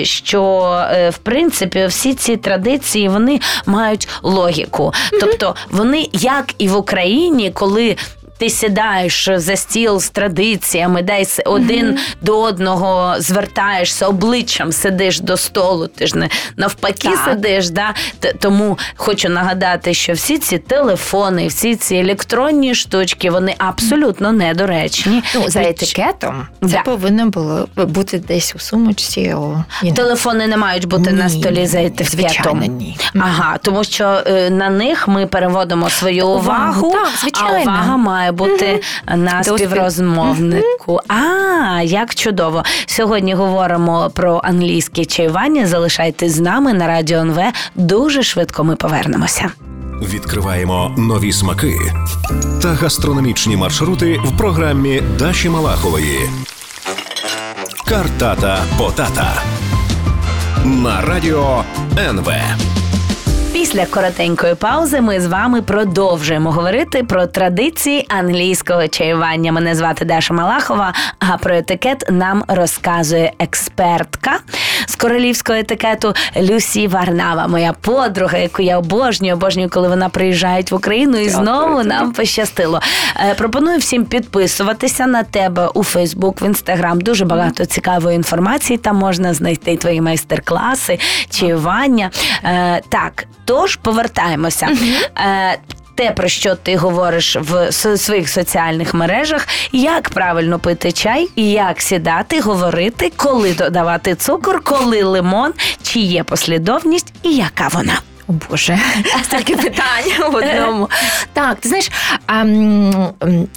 що 0.03 0.77
в 1.11 1.19
принципі 1.19 1.87
всі 1.87 2.15
ці 2.15 2.37
традиції 2.37 3.09
вони 3.09 3.41
мають 3.67 4.09
логіку. 4.23 4.93
Тобто 5.21 5.55
вони, 5.71 6.09
як 6.13 6.55
і 6.59 6.69
в 6.69 6.77
Україні, 6.77 7.51
коли. 7.51 7.97
Ти 8.41 8.51
сідаєш 8.51 9.29
за 9.37 9.57
стіл 9.57 10.01
з 10.01 10.11
традиціями, 10.11 11.03
десь 11.03 11.41
один 11.47 11.99
до 12.23 12.41
одного 12.43 13.15
звертаєшся 13.19 14.07
обличчям, 14.07 14.73
сидиш 14.73 15.21
до 15.21 15.37
столу. 15.37 15.87
Ти 15.87 16.07
ж 16.07 16.17
не 16.19 16.29
навпаки 16.57 17.09
Так. 17.09 17.21
сидиш. 17.31 17.71
Да? 17.71 17.95
Тому 18.41 18.79
хочу 18.97 19.29
нагадати, 19.29 19.95
що 19.95 20.13
всі 20.13 20.39
ці 20.39 20.59
телефони, 20.59 21.47
всі 21.47 21.77
ці 21.77 21.97
електронні 21.97 22.75
штучки, 22.75 23.31
вони 23.31 23.55
абсолютно 23.59 24.33
недоречні. 24.33 25.23
Ну, 25.35 25.43
за 25.49 25.63
етикетом 25.63 26.47
це 26.63 26.67
Да. 26.69 26.83
повинно 26.83 27.27
було 27.27 27.69
бути 27.77 28.19
десь 28.19 28.53
у 28.57 28.59
сумочці. 28.59 29.35
О. 29.37 29.65
Телефони 29.97 30.47
не 30.47 30.57
мають 30.57 30.85
бути 30.85 31.11
на 31.13 31.25
Ні, 31.25 31.31
столі 31.43 31.67
за 31.67 31.79
етикетом. 31.83 32.07
звичайно, 32.07 32.65
ні. 32.67 32.97
Ага, 33.15 33.59
тому 33.63 33.85
що 33.85 34.23
е, 34.27 34.51
на 34.51 34.71
них 34.71 35.09
ми 35.09 35.27
переводимо 35.27 35.91
свою 35.91 36.27
увагу, 36.29 36.87
Увагу, 36.87 36.97
так, 37.33 37.43
а 37.43 37.61
увага 37.61 37.97
має 37.97 38.30
бути 38.33 38.83
на 39.17 39.45
співрозмовнику. 39.45 41.01
А, 41.09 41.83
як 41.83 42.15
чудово. 42.15 42.63
Сьогодні 42.87 43.35
говоримо 43.35 44.11
про 44.15 44.41
англійське 44.45 45.05
чаювання. 45.05 45.67
Залишайтесь 45.67 46.33
з 46.33 46.41
нами 46.41 46.73
на 46.73 46.87
радіо 46.87 47.19
НВ. 47.19 47.41
Дуже 47.75 48.23
швидко 48.23 48.65
ми 48.65 48.77
повернемося. 48.77 49.51
Відкриваємо 50.03 50.95
нові 50.99 51.33
смаки 51.33 51.79
та 52.63 52.69
гастрономічні 52.69 53.57
маршрути 53.57 54.21
в 54.25 54.39
програмі 54.39 55.03
Даші 55.19 55.49
Малахової. 55.49 56.19
Картата 57.89 58.59
Потата 58.79 59.43
на 60.65 61.01
радіо 61.01 61.65
НВ. 61.99 62.33
Після 63.71 63.87
коротенької 63.87 64.55
паузи 64.55 65.01
ми 65.01 65.21
з 65.21 65.27
вами 65.27 65.63
продовжуємо 65.63 66.53
говорити 66.53 67.05
про 67.05 67.27
традиції 67.27 68.07
англійського 68.09 68.89
чаювання. 68.89 69.53
Мене 69.53 69.75
звати 69.75 70.05
Даша 70.05 70.35
Малахова. 70.35 70.93
А 71.19 71.37
про 71.37 71.55
етикет 71.55 72.05
нам 72.11 72.45
розказує 72.49 73.33
експертка 73.39 74.39
з 74.87 74.97
королівського 74.97 75.59
етикету 75.59 76.15
Люсі 76.37 76.87
Варнава, 76.87 77.47
моя 77.47 77.73
подруга, 77.73 78.39
яку 78.39 78.63
я 78.63 78.79
обожнюю, 78.79 79.35
обожнюю, 79.35 79.71
коли 79.71 79.89
вона 79.89 80.09
приїжджає 80.09 80.65
в 80.71 80.75
Україну, 80.75 81.19
і 81.19 81.29
знову 81.29 81.83
нам 81.83 82.13
пощастило. 82.13 82.81
Е, 83.31 83.35
Пропоную 83.35 83.79
всім 83.79 84.05
підписуватися 84.05 85.07
на 85.07 85.23
тебе 85.23 85.69
у 85.75 85.85
Фейсбук, 85.85 86.43
в 86.43 86.45
Інстаграм. 86.45 87.01
Дуже 87.01 87.25
багато 87.25 87.65
цікавої 87.65 88.17
інформації. 88.17 88.77
Там 88.77 88.97
можна 88.97 89.35
знайти 89.35 89.77
твої 89.77 90.01
майстер-класи, 90.01 90.99
чаювання. 91.31 92.11
Е, 92.45 92.83
Так, 92.89 93.27
тож 93.61 93.77
повертаємося. 93.77 94.69
Е, 95.17 95.59
те, 95.95 96.11
про 96.11 96.29
що 96.29 96.55
ти 96.55 96.77
говориш 96.77 97.37
в 97.41 97.73
своїх 97.97 98.29
соціальних 98.29 98.95
мережах, 98.95 99.49
як 99.73 100.11
правильно 100.11 100.59
пити 100.59 100.93
чай, 100.93 101.29
як 101.37 101.81
сідати, 101.81 102.41
говорити, 102.41 103.13
коли 103.17 103.55
додавати 103.55 104.15
цукор, 104.15 104.61
коли 104.65 105.03
лимон, 105.03 105.53
чи 105.83 106.01
є 106.01 106.25
послідовність 106.25 107.13
і 107.23 107.37
яка 107.37 107.69
вона. 107.69 108.01
О 108.29 108.33
Боже, 108.51 108.79
стільки 109.25 109.57
питань 109.57 110.31
в 110.33 110.35
одному. 110.35 110.89
Так, 111.33 111.61
ти 111.61 111.69
знаєш, 111.69 111.91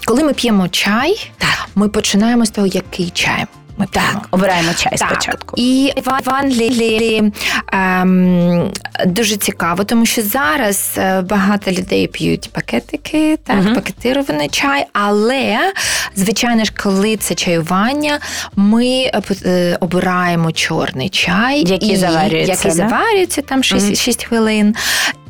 коли 0.05 0.23
ми 0.23 0.33
п'ємо 0.33 0.67
чай, 0.67 1.31
ми 1.75 1.89
починаємо 1.89 2.45
з 2.45 2.49
того, 2.49 2.67
який 2.67 3.09
чай. 3.09 3.45
Ми 3.77 3.87
Так, 3.91 4.27
обираємо 4.31 4.73
чай 4.73 4.97
Так. 4.97 5.09
спочатку. 5.11 5.55
І 5.57 5.93
в 6.05 6.29
Англії 6.29 7.31
ем, 7.73 8.71
дуже 9.05 9.35
цікаво, 9.37 9.83
тому 9.83 10.05
що 10.05 10.21
зараз 10.21 10.91
е, 10.97 11.21
багато 11.21 11.71
людей 11.71 12.07
п'ють 12.07 12.49
пакетики, 12.53 13.37
так, 13.43 13.55
Мгм. 13.57 13.75
пакетирований 13.75 14.49
чай. 14.49 14.85
Але, 14.93 15.73
звичайно 16.15 16.63
ж, 16.65 16.71
коли 16.83 17.17
це 17.17 17.35
чаювання, 17.35 18.19
ми 18.55 18.85
е, 18.87 19.21
е, 19.45 19.77
обираємо 19.79 20.51
чорний 20.51 21.09
чай, 21.09 21.63
Який 21.67 21.89
і- 21.89 21.95
заварюється, 21.95 22.51
який 22.51 22.71
да? 22.71 22.77
заварюється 22.89 23.41
там 23.41 23.63
6, 23.63 23.85
Мгм. 23.85 23.95
6 23.95 24.23
хвилин. 24.25 24.75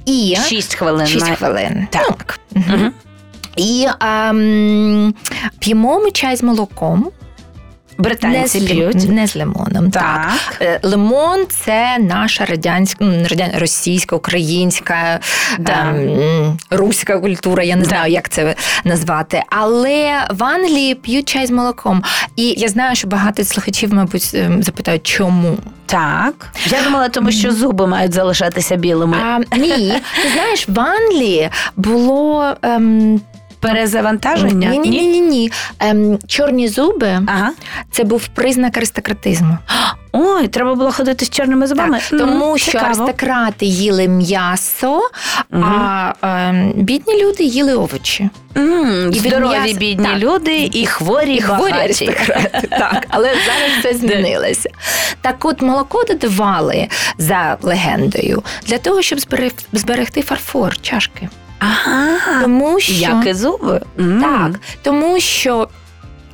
І 0.05 0.38
Шість 0.47 0.75
хвилин. 0.75 1.07
6 1.07 1.21
має- 1.21 1.35
хвилин. 1.35 1.88
Так. 1.89 2.07
Так. 2.07 2.39
Мгм. 2.55 2.91
І 3.55 3.88
ем, 4.01 5.13
п'ємо 5.59 6.00
ми 6.00 6.12
чай 6.12 6.35
з 6.35 6.43
молоком. 6.43 7.09
Британці 7.97 8.62
не 8.62 8.67
з, 8.67 8.71
п'ють. 8.71 9.09
не 9.09 9.27
з 9.27 9.35
лимоном. 9.35 9.91
Так. 9.91 10.31
Так. 10.50 10.62
Е, 10.62 10.79
Лимон 10.83 11.45
це 11.50 11.97
наша 12.00 12.45
радянська, 12.45 13.05
російська, 13.57 14.15
українська, 14.15 15.19
Да. 15.59 15.93
ем, 15.95 16.57
руська 16.71 17.19
культура, 17.19 17.63
я 17.63 17.75
не 17.75 17.81
Да. 17.83 17.89
знаю, 17.89 18.12
як 18.13 18.29
це 18.29 18.55
назвати. 18.83 19.43
Але 19.50 20.12
в 20.29 20.43
Англії 20.43 20.95
п'ють 20.95 21.29
чай 21.29 21.45
з 21.45 21.51
молоком. 21.51 22.03
І 22.35 22.47
я 22.57 22.67
знаю, 22.67 22.95
що 22.95 23.07
багато 23.07 23.43
слухачів, 23.43 23.93
мабуть, 23.93 24.31
ем, 24.33 24.63
запитають, 24.63 25.03
чому. 25.07 25.57
Так. 25.85 26.50
Я 26.67 26.83
думала, 26.83 27.09
тому 27.09 27.31
що 27.31 27.51
зуби 27.51 27.88
мають 27.88 28.13
залишатися 28.13 28.75
білими. 28.75 29.17
А, 29.51 29.55
ні, 29.57 29.93
ти 30.23 30.29
знаєш, 30.33 30.69
в 30.69 30.79
Англії 30.79 31.50
було. 31.77 32.53
Ем, 32.62 33.21
Перезавантаження? 33.63 34.70
ні, 34.70 34.79
ні, 34.79 34.89
ні, 34.89 35.08
ні, 35.08 35.22
ні. 35.22 35.51
Ем, 35.79 36.20
чорні 36.27 36.67
зуби 36.67 37.20
Ага. 37.27 37.51
це 37.91 38.03
був 38.03 38.27
признак 38.27 38.77
аристократизму. 38.77 39.58
Ой, 40.12 40.48
треба 40.48 40.75
було 40.75 40.91
ходити 40.91 41.25
з 41.25 41.29
чорними 41.29 41.67
зубами. 41.67 42.00
Так, 42.10 42.20
тому 42.20 42.58
що 42.58 42.72
цікаво. 42.72 42.86
аристократи 42.88 43.65
їли 43.65 44.08
м'ясо, 44.08 45.01
а 45.51 46.13
ем, 46.22 46.72
бідні 46.75 47.24
люди 47.24 47.43
їли 47.43 47.74
овочі. 47.75 48.29
М, 48.58 49.08
І 49.13 49.15
від 49.15 49.22
здорові 49.27 49.50
м'яса- 49.58 49.77
бідні 49.77 50.05
так. 50.08 50.17
люди 50.17 50.70
і 50.74 50.86
хворі, 50.86 51.36
І 51.36 51.41
хворі 51.41 51.60
багаті. 51.72 51.84
аристократи. 51.84 52.67
Так, 52.70 53.05
але 53.10 53.27
зараз 53.27 53.72
це 53.84 53.93
змінилося. 53.93 54.70
Так 55.22 55.46
от 55.46 55.62
молоко 55.62 56.03
додавали 56.03 56.88
за 57.17 57.58
легендою 57.62 58.43
для 58.67 58.77
того, 58.77 59.01
щоб 59.01 59.20
зберег- 59.20 59.65
зберегти 59.74 60.22
фарфор 60.22 60.82
чашки. 60.82 61.29
Ага. 61.63 62.41
Тому 62.41 62.79
що 62.79 62.93
Як 62.93 63.27
і 63.27 63.34
зуби. 63.34 63.82
Так, 63.98 64.51
тому 64.82 65.20
що 65.20 65.67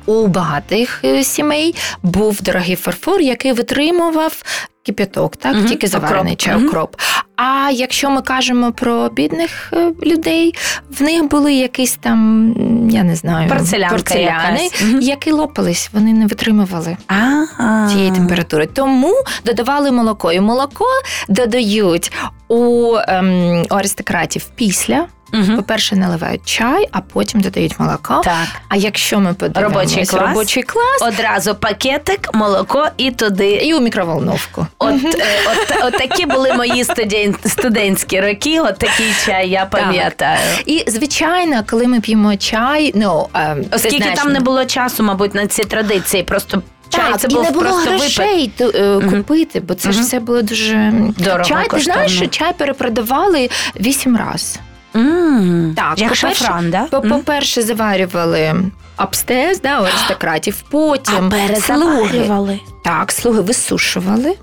у 0.06 0.26
багатих 0.26 1.00
е, 1.04 1.24
сімей 1.24 1.74
був 2.02 2.42
дорогий 2.42 2.76
фарфор, 2.76 3.20
який 3.20 3.52
витримував 3.52 4.42
кип'яток, 4.86 5.36
так, 5.36 5.54
Мгм, 5.56 5.66
тільки 5.66 5.86
заварений 5.86 6.32
окроп. 6.32 6.36
чай, 6.36 6.56
Мгм. 6.56 6.88
А 7.36 7.70
якщо 7.70 8.10
ми 8.10 8.22
кажемо 8.22 8.72
про 8.72 9.08
бідних 9.08 9.72
е, 9.72 9.92
людей, 10.06 10.54
в 10.98 11.02
них 11.02 11.24
були 11.24 11.54
якісь 11.54 11.92
там, 12.00 12.54
я 12.90 13.02
не 13.02 13.16
знаю, 13.16 13.48
Порцелянка 13.48 13.94
порцеляни, 13.94 14.62
якась. 14.64 14.82
Які 15.00 15.30
лопались, 15.32 15.90
вони 15.92 16.12
не 16.12 16.26
витримували. 16.26 16.96
Ага. 17.06 17.88
Цієї 17.88 18.10
температури. 18.10 18.66
Тому 18.66 19.14
додавали 19.44 19.90
молоко. 19.90 20.32
І 20.32 20.40
молоко 20.40 20.84
додають 21.28 22.12
у, 22.48 22.94
ем, 23.08 23.62
у 23.70 23.74
аристократів 23.74 24.46
після. 24.54 25.06
Мгм. 25.32 25.56
По-перше, 25.56 25.96
наливають 25.96 26.40
чай, 26.44 26.88
а 26.92 27.00
потім 27.00 27.40
додають 27.40 27.80
молоко. 27.80 28.20
Так. 28.24 28.46
А 28.68 28.76
якщо 28.76 29.20
ми 29.20 29.34
Робочий 29.54 30.06
клас. 30.06 30.22
робочий 30.22 30.62
клас 30.62 31.02
Одразу 31.02 31.54
пакетик, 31.54 32.34
молоко 32.34 32.86
і 32.96 33.10
туди. 33.10 33.50
і 33.50 33.74
у 33.74 33.80
мікроволновку. 33.80 34.66
От, 34.78 35.04
е, 35.04 35.24
от, 35.46 35.76
от 35.84 35.92
такі 35.98 36.26
були 36.26 36.52
мої 36.52 36.84
студент, 36.84 37.36
студентські 37.46 38.20
роки, 38.20 38.60
от 38.60 38.78
такий 38.78 39.12
чай, 39.26 39.48
я 39.50 39.66
пам'ятаю. 39.66 40.38
І 40.66 40.84
звичайно, 40.86 41.62
коли 41.70 41.86
ми 41.86 42.00
п'ємо 42.00 42.36
чай, 42.36 42.92
ну 42.94 43.28
ем, 43.34 43.64
Оскільки 43.72 43.96
знаєш, 43.96 44.18
там 44.18 44.32
не 44.32 44.40
було 44.40 44.64
часу, 44.64 45.02
мабуть, 45.02 45.34
на 45.34 45.46
ці 45.46 45.64
традиції, 45.64 46.22
просто 46.22 46.62
чай 46.88 47.10
так, 47.10 47.20
це 47.20 47.28
і 47.30 47.34
був 47.34 47.42
не 47.42 47.50
було 47.50 47.64
просто 47.64 47.90
грошей 47.90 48.52
ту- 48.58 48.72
е, 48.74 49.00
купити, 49.10 49.60
бо 49.60 49.74
це 49.74 49.92
ж 49.92 50.00
все 50.00 50.20
було 50.20 50.42
дуже 50.42 50.92
Дорого, 51.18 51.44
Чай, 51.44 51.68
ти 51.68 51.78
знаєш, 51.80 52.16
що 52.16 52.26
чай 52.26 52.52
перепродавали 52.58 53.50
вісім 53.80 54.16
разів. 54.16 54.60
М, 54.96 55.72
Так, 55.76 55.98
як 55.98 56.08
по-перше, 56.08 56.34
шафран, 56.44 56.70
да? 56.70 56.82
По- 56.84 57.00
По-перше, 57.00 57.62
заварювали 57.62 58.54
апстез, 58.96 59.60
да, 59.60 59.80
у 59.80 59.84
аристократів. 59.84 60.62
Потім 60.70 61.32
А 61.52 61.56
слуги, 61.60 62.58
так, 62.84 63.12
слуги 63.12 63.40
висушували, 63.40 64.34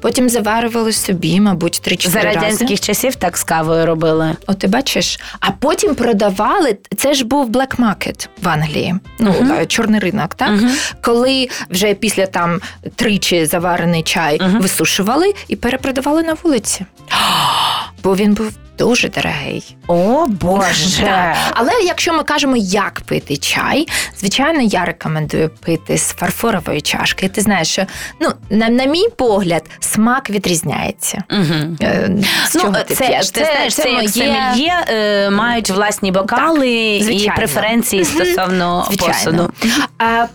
потім 0.00 0.28
заварювали 0.28 0.92
собі, 0.92 1.40
мабуть, 1.40 1.80
За 1.84 1.90
3-4 1.90 2.14
рази. 2.24 2.36
радянських 2.40 2.80
часів 2.80 3.14
так 3.14 3.36
з 3.36 3.44
кавою 3.44 3.86
робили. 3.86 4.36
От 4.46 4.58
ти 4.58 4.66
бачиш, 4.66 5.20
а 5.40 5.50
потім 5.50 5.94
продавали. 5.94 6.76
Це 6.96 7.14
ж 7.14 7.24
був 7.24 7.50
black 7.50 7.76
market 7.76 8.28
в 8.42 8.48
Англії. 8.48 8.94
Ну 9.18 9.34
е, 9.60 9.66
чорний 9.66 10.00
ринок, 10.00 10.34
так 10.34 10.50
Мгм. 10.50 10.70
коли 11.02 11.48
вже 11.70 11.94
після 11.94 12.26
там 12.26 12.60
тричі 12.96 13.46
заварений 13.46 14.02
чай 14.02 14.38
Мгм. 14.42 14.60
висушували 14.60 15.34
і 15.48 15.56
перепродавали 15.56 16.22
на 16.22 16.36
вулиці. 16.42 16.86
Бо 18.04 18.16
він 18.16 18.34
був 18.34 18.50
дуже 18.78 19.08
дорогий. 19.08 19.76
О, 19.86 20.26
Боже. 20.28 21.02
Так. 21.08 21.36
Але 21.52 21.72
якщо 21.84 22.12
ми 22.12 22.22
кажемо, 22.24 22.56
як 22.56 23.00
пити 23.00 23.36
чай, 23.36 23.88
звичайно, 24.18 24.60
я 24.62 24.84
рекомендую 24.84 25.48
пити 25.48 25.98
з 25.98 26.12
фарфорової 26.12 26.80
чашки. 26.80 27.28
Ти 27.28 27.40
знаєш, 27.40 27.68
що 27.68 27.86
ну 28.20 28.32
на, 28.50 28.68
на 28.68 28.84
мій 28.84 29.08
погляд 29.16 29.62
смак 29.80 30.30
відрізняється. 30.30 31.22
Угу. 31.30 31.76
Е, 31.82 32.10
Ну, 32.54 32.60
чого 32.60 32.72
ти 32.72 32.94
це, 32.94 33.06
п'єш? 33.06 33.30
ти 33.30 33.44
знаєш, 33.44 33.74
це, 33.74 33.88
як 33.88 33.96
моє- 33.96 34.08
сомельє, 34.08 34.84
е, 34.88 35.30
мають 35.30 35.70
власні 35.70 36.12
бокали 36.12 36.70
і 36.70 37.02
звичайно. 37.02 37.32
преференції 37.36 38.04
стосовно 38.04 38.84
Звичайно. 38.88 39.14
посуду. 39.14 39.52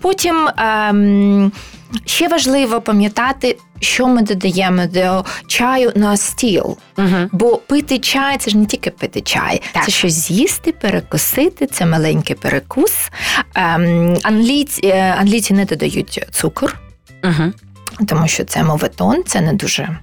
Потім 0.02 0.50
ем, 0.58 1.52
ще 2.06 2.28
важливо 2.28 2.82
пам'ятати, 2.82 3.58
що 3.80 4.08
ми 4.08 4.22
додаємо 4.22 4.86
до 4.86 5.26
чаю 5.48 5.92
на 5.96 6.18
стіл. 6.18 6.78
Угу. 6.98 7.30
Бо 7.32 7.58
пити 7.58 8.00
чай 8.00 8.38
це 8.38 8.52
ж 8.52 8.58
не 8.58 8.66
тільки 8.66 8.90
пити 8.92 9.22
чай, 9.22 9.62
Так. 9.72 9.86
це 9.86 9.92
щось 9.92 10.14
з'їсти, 10.14 10.72
перекусити, 10.72 11.66
це 11.66 11.86
маленький 11.86 12.36
перекус. 12.36 13.10
Ем, 13.56 14.18
англійці, 14.24 14.88
е, 14.88 15.16
англійці 15.20 15.54
не 15.54 15.66
додають 15.66 16.26
цукор, 16.32 16.80
Угу. 17.24 17.52
тому 18.08 18.28
що 18.28 18.44
це 18.46 18.64
моветон, 18.64 19.24
це 19.26 19.42
не 19.42 19.54
дуже. 19.54 19.98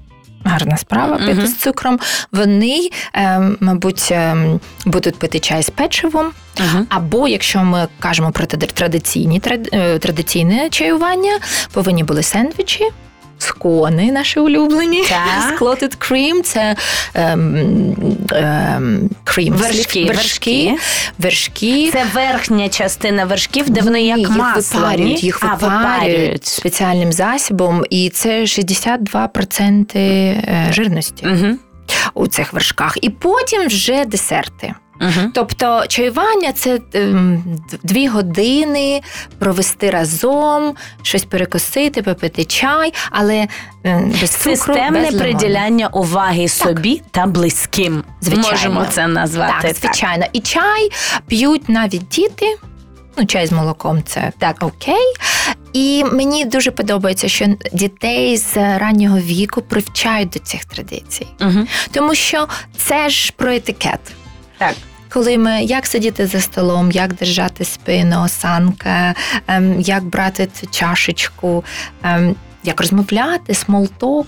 Гарна 0.45 0.77
справа 0.77 1.17
пити 1.17 1.47
з 1.47 1.59
цукром. 1.59 1.99
Вони, 2.33 2.91
ем, 3.15 3.57
мабуть, 3.61 4.09
ем, 4.13 4.61
будуть 4.87 5.19
пити 5.19 5.39
чай 5.41 5.63
з 5.63 5.71
печивом, 5.71 6.27
Угу. 6.61 6.87
або 6.89 7.29
якщо 7.29 7.65
ми 7.65 7.89
кажемо 7.99 8.31
про 8.33 8.45
тради- 8.47 8.73
традиційні 8.75 9.41
е, 9.73 9.99
традиційне 9.99 10.69
чаювання, 10.71 11.39
повинні 11.73 12.05
були 12.05 12.23
сендвічі. 12.23 12.85
Скони 13.43 14.13
наші 14.13 14.41
улюблені. 14.41 15.03
Так. 15.09 15.61
Clotted 15.61 15.97
cream– 16.11 16.43
це 16.43 16.77
ем, 17.15 17.57
ем, 18.33 19.11
cream 19.25 19.51
Вершки, 19.53 20.05
вершки, 20.05 20.05
вершки. 20.05 20.77
вершки. 21.19 21.91
Це 21.93 22.05
верхня 22.15 22.69
частина 22.69 23.25
вершків, 23.25 23.71
де 23.71 23.81
вони 23.81 24.03
як 24.03 24.19
їх 24.19 24.31
масло. 24.31 24.81
випарюють, 24.81 25.23
їх 25.25 25.39
А, 25.43 25.55
випарюють 25.55 26.47
спеціальним 26.47 27.13
засобом, 27.13 27.85
і 27.91 28.11
це 28.11 28.41
62% 28.43 29.97
е, 29.97 30.67
жирності 30.73 31.27
Угу. 31.27 31.57
у 32.15 32.27
цих 32.27 32.53
вершках. 32.53 32.99
І 33.03 33.11
потім 33.11 33.67
вже 33.67 34.05
десерти. 34.05 34.75
Угу. 35.01 35.31
Тобто 35.35 35.85
чаювання 35.89 36.53
це 36.53 36.81
ем, 36.95 37.43
дві 37.83 38.09
години 38.09 39.01
провести 39.39 39.91
разом, 39.91 40.75
щось 41.03 41.25
перекусити, 41.25 42.03
попити 42.03 42.45
чай, 42.45 42.93
але 43.11 43.49
ем, 43.85 44.11
без 44.21 44.31
цукру, 44.31 44.57
Системне 44.57 45.11
без 45.11 45.15
приділяння 45.21 45.89
уваги 45.89 46.49
собі 46.49 47.03
та 47.11 47.27
близьким. 47.27 48.05
Звичайно. 48.21 48.51
Можемо 48.51 48.85
це 48.91 49.07
назвати. 49.07 49.69
Так, 49.69 49.77
звичайно. 49.77 50.25
І 50.33 50.41
чай 50.41 50.91
п'ють 51.27 51.69
навіть 51.69 52.09
діти. 52.09 52.57
Ну, 53.17 53.27
чай 53.27 53.47
з 53.47 53.53
молоком 53.53 54.03
це 54.07 54.33
так 54.39 54.57
окей. 54.61 55.15
І 55.73 56.05
мені 56.13 56.45
дуже 56.45 56.71
подобається, 56.71 57.29
що 57.29 57.47
дітей 57.73 58.37
з 58.37 58.57
раннього 58.57 59.19
віку 59.19 59.63
привчають 59.63 60.29
до 60.31 60.39
цих 60.39 60.65
традицій, 60.65 61.27
Угу. 61.41 61.67
тому 61.91 62.15
що 62.15 62.49
це 62.77 63.09
ж 63.09 63.33
про 63.37 63.53
етикет. 63.53 64.01
Так. 64.59 64.75
Коли 65.13 65.39
ми 65.39 65.63
як 65.63 65.87
сидіти 65.87 66.27
за 66.27 66.41
столом, 66.41 66.91
як 66.91 67.15
держати 67.15 67.65
спину, 67.65 68.23
осанка, 68.25 69.15
ем, 69.49 69.81
як 69.81 70.05
брати 70.05 70.49
цю 70.61 70.67
чашечку, 70.67 71.65
ем, 72.03 72.37
як 72.65 72.81
розмовляти, 72.81 73.55
small 73.55 73.91
talk. 73.91 74.27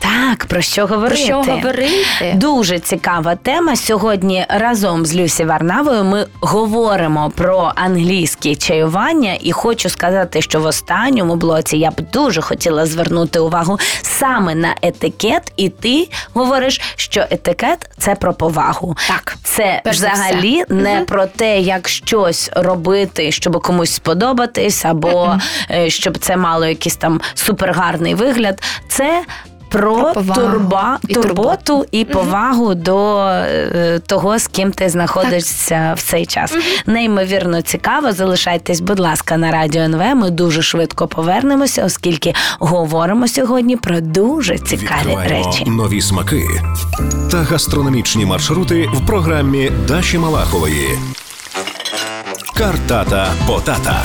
Так, 0.00 0.44
про 0.46 0.60
що 0.62 0.86
говорити? 0.86 1.14
Про 1.16 1.24
що 1.24 1.52
говорити? 1.52 2.32
Дуже 2.34 2.78
цікава 2.78 3.36
тема. 3.36 3.76
Сьогодні 3.76 4.46
разом 4.48 5.06
з 5.06 5.14
Люсі 5.16 5.44
Варнавою 5.44 6.04
ми 6.04 6.26
говоримо 6.40 7.32
про 7.36 7.72
англійське 7.74 8.54
чаювання, 8.54 9.36
і 9.40 9.52
хочу 9.52 9.88
сказати, 9.88 10.42
що 10.42 10.60
в 10.60 10.64
останньому 10.64 11.36
блоці 11.36 11.76
я 11.76 11.90
б 11.90 11.94
дуже 12.12 12.40
хотіла 12.40 12.86
звернути 12.86 13.38
увагу 13.40 13.78
саме 14.02 14.54
на 14.54 14.74
етикет, 14.82 15.52
і 15.56 15.68
ти 15.68 16.08
говориш, 16.34 16.80
що 16.96 17.24
етикет 17.30 17.90
це 17.98 18.14
про 18.14 18.34
повагу. 18.34 18.96
Так, 19.08 19.36
це 19.44 19.80
перш 19.84 19.96
взагалі 19.96 20.62
все. 20.64 20.74
не 20.74 20.94
Мгм. 20.96 21.04
про 21.04 21.26
те, 21.26 21.60
як 21.60 21.88
щось 21.88 22.50
робити, 22.56 23.32
щоб 23.32 23.62
комусь 23.62 23.92
сподобатись, 23.94 24.84
або 24.84 25.36
е, 25.70 25.90
щоб 25.90 26.18
це 26.18 26.36
мало 26.36 26.66
якийсь 26.66 26.96
там 26.96 27.20
супергарний 27.34 28.14
вигляд. 28.14 28.62
Це 28.88 29.22
про, 29.70 30.12
Про 30.12 30.34
турба, 30.34 30.98
і 31.08 31.14
турботу 31.14 31.86
і 31.92 32.04
повагу 32.04 32.74
до 32.74 33.18
е, 33.26 34.00
того, 34.06 34.38
з 34.38 34.46
ким 34.46 34.72
ти 34.72 34.88
знаходишся 34.88 35.94
в 35.96 36.02
цей 36.02 36.26
час. 36.26 36.54
Неймовірно 36.86 37.62
цікаво. 37.62 38.12
Залишайтесь, 38.12 38.80
будь 38.80 38.98
ласка, 38.98 39.36
на 39.36 39.50
радіо 39.50 39.82
НВ. 39.82 40.16
Ми 40.16 40.30
дуже 40.30 40.62
швидко 40.62 41.06
повернемося, 41.06 41.84
оскільки 41.84 42.34
говоримо 42.58 43.28
сьогодні 43.28 43.76
про 43.76 44.00
дуже 44.00 44.58
цікаві 44.58 44.98
Відкриваємо 44.98 45.50
речі. 45.50 45.64
нові 45.66 46.00
смаки 46.00 46.42
та 47.30 47.36
гастрономічні 47.36 48.26
маршрути 48.26 48.88
в 48.94 49.06
програмі 49.06 49.70
Даші 49.88 50.18
Малахової. 50.18 50.88
Картата 52.56 53.28
Потата 53.46 54.02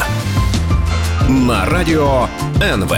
на 1.30 1.66
радіо 1.66 2.28
НВ. 2.62 2.96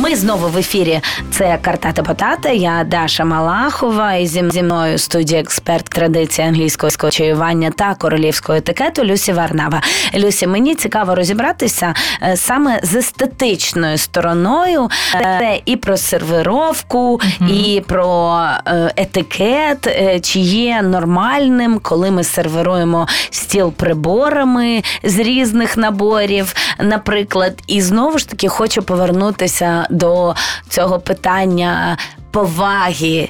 Ми 0.00 0.16
знову 0.16 0.48
в 0.48 0.56
ефірі. 0.58 1.00
Це 1.30 1.58
Картата 1.62 2.02
Потата. 2.02 2.48
Я 2.48 2.84
Даша 2.84 3.24
Малахова 3.24 4.14
і 4.14 4.26
зі 4.26 4.42
мною 4.42 4.96
в 4.96 5.00
студії 5.00 5.40
експерт 5.40 5.84
традиції 5.84 6.48
англійського 6.48 7.10
чаювання 7.10 7.70
та 7.70 7.94
королівського 7.94 8.58
етикету 8.58 9.04
Люсі 9.04 9.32
Варнава. 9.32 9.82
Люсі, 10.18 10.46
мені 10.46 10.74
цікаво 10.74 11.14
розібратися 11.14 11.94
е, 12.22 12.36
саме 12.36 12.80
з 12.82 12.94
естетичною 12.94 13.98
стороною. 13.98 14.88
Е, 15.14 15.36
Це 15.40 15.60
і 15.64 15.76
про 15.76 15.96
сервировку, 15.96 17.20
і 17.48 17.82
про 17.86 18.38
е, 18.66 18.92
етикет, 18.96 19.88
чи 20.22 20.38
є 20.40 20.82
нормальним, 20.82 21.78
коли 21.82 22.10
ми 22.10 22.24
сервируємо 22.24 23.08
стіл 23.30 23.72
приборами 23.72 24.82
з 25.04 25.18
різних 25.18 25.76
наборів, 25.76 26.54
наприклад. 26.78 27.52
І 27.66 27.80
знову 27.82 28.18
ж 28.18 28.28
таки 28.28 28.48
хочу 28.48 28.82
повернутися 28.82 29.86
до 29.90 30.34
цього 30.68 30.98
питання. 31.00 31.96
Поваги 32.30 33.28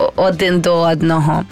о- 0.00 0.12
один 0.16 0.60
до 0.60 0.76
одного. 0.76 1.42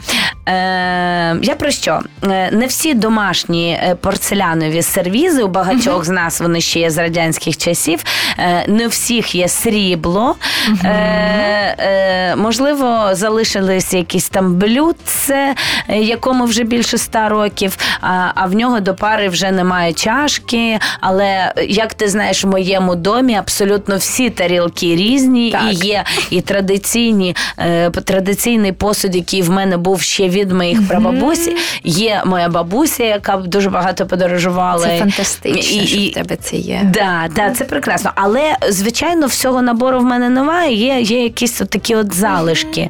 Е, 0.49 1.37
я 1.43 1.55
про 1.59 1.71
що? 1.71 2.01
Е, 2.25 2.51
не 2.53 2.67
всі 2.67 2.95
домашні 2.95 3.71
е, 3.73 3.95
порцелянові 3.95 4.83
сервізи, 4.83 5.43
у 5.43 5.49
багатьох 5.49 6.05
з 6.05 6.09
нас 6.09 6.41
вони 6.41 6.61
ще 6.61 6.81
є 6.81 6.91
з 6.91 6.99
радянських 6.99 7.57
часів. 7.57 8.05
Е, 8.39 8.65
не 8.69 8.87
у 8.87 8.89
всіх 8.89 9.35
є 9.35 9.49
срібло. 9.49 10.37
Е, 10.85 10.89
е, 11.79 12.37
можливо, 12.37 13.09
залишились 13.13 13.95
якісь 13.95 14.29
там 14.29 14.55
блюдце, 14.55 15.55
якому 15.89 16.45
вже 16.45 16.65
більше 16.65 16.97
ста 16.97 17.29
років, 17.29 17.77
а, 18.01 18.29
а 18.35 18.47
в 18.47 18.55
нього 18.55 18.81
до 18.81 18.95
пари 18.95 19.29
вже 19.29 19.51
немає 19.51 19.93
чашки. 19.93 20.79
Але 21.01 21.53
як 21.69 21.95
ти 21.95 22.09
знаєш, 22.09 22.45
в 22.45 22.49
моєму 22.49 22.95
домі 22.95 23.35
абсолютно 23.35 23.97
всі 23.97 24.31
тарілки 24.31 24.97
різні 24.97 25.51
Так. 25.51 25.63
і 25.73 25.87
є 25.87 26.05
і 26.31 26.41
традиційні 26.41 27.37
традиційний 28.05 28.73
посуд, 28.73 29.17
який 29.17 29.43
в 29.43 29.51
мене 29.51 29.77
був 29.77 30.01
ще 30.01 30.29
від 30.31 30.53
моїх 30.53 30.89
прабабусі. 30.89 31.57
Є 31.85 32.23
моя 32.27 32.49
бабуся, 32.49 33.05
яка 33.05 33.37
дуже 33.37 33.71
багато 33.71 34.07
подорожувала. 34.07 34.87
Це 34.87 34.99
фантастично, 34.99 35.83
І- 35.83 35.87
що 35.87 35.97
і- 35.97 36.11
в 36.11 36.15
тебе 36.15 36.37
це 36.37 36.57
є. 36.57 36.81
Да, 36.95 37.29
да, 37.37 37.51
це 37.51 37.65
прекрасно. 37.65 38.11
Але 38.15 38.57
звичайно, 38.69 39.27
всього 39.27 39.63
набору 39.63 39.99
в 40.01 40.05
мене 40.05 40.29
немає. 40.29 40.75
Є, 40.75 41.01
є 41.01 41.23
якісь 41.23 41.61
от 41.61 41.71
такі 41.71 41.95
от 41.95 42.15
залишки. 42.15 42.89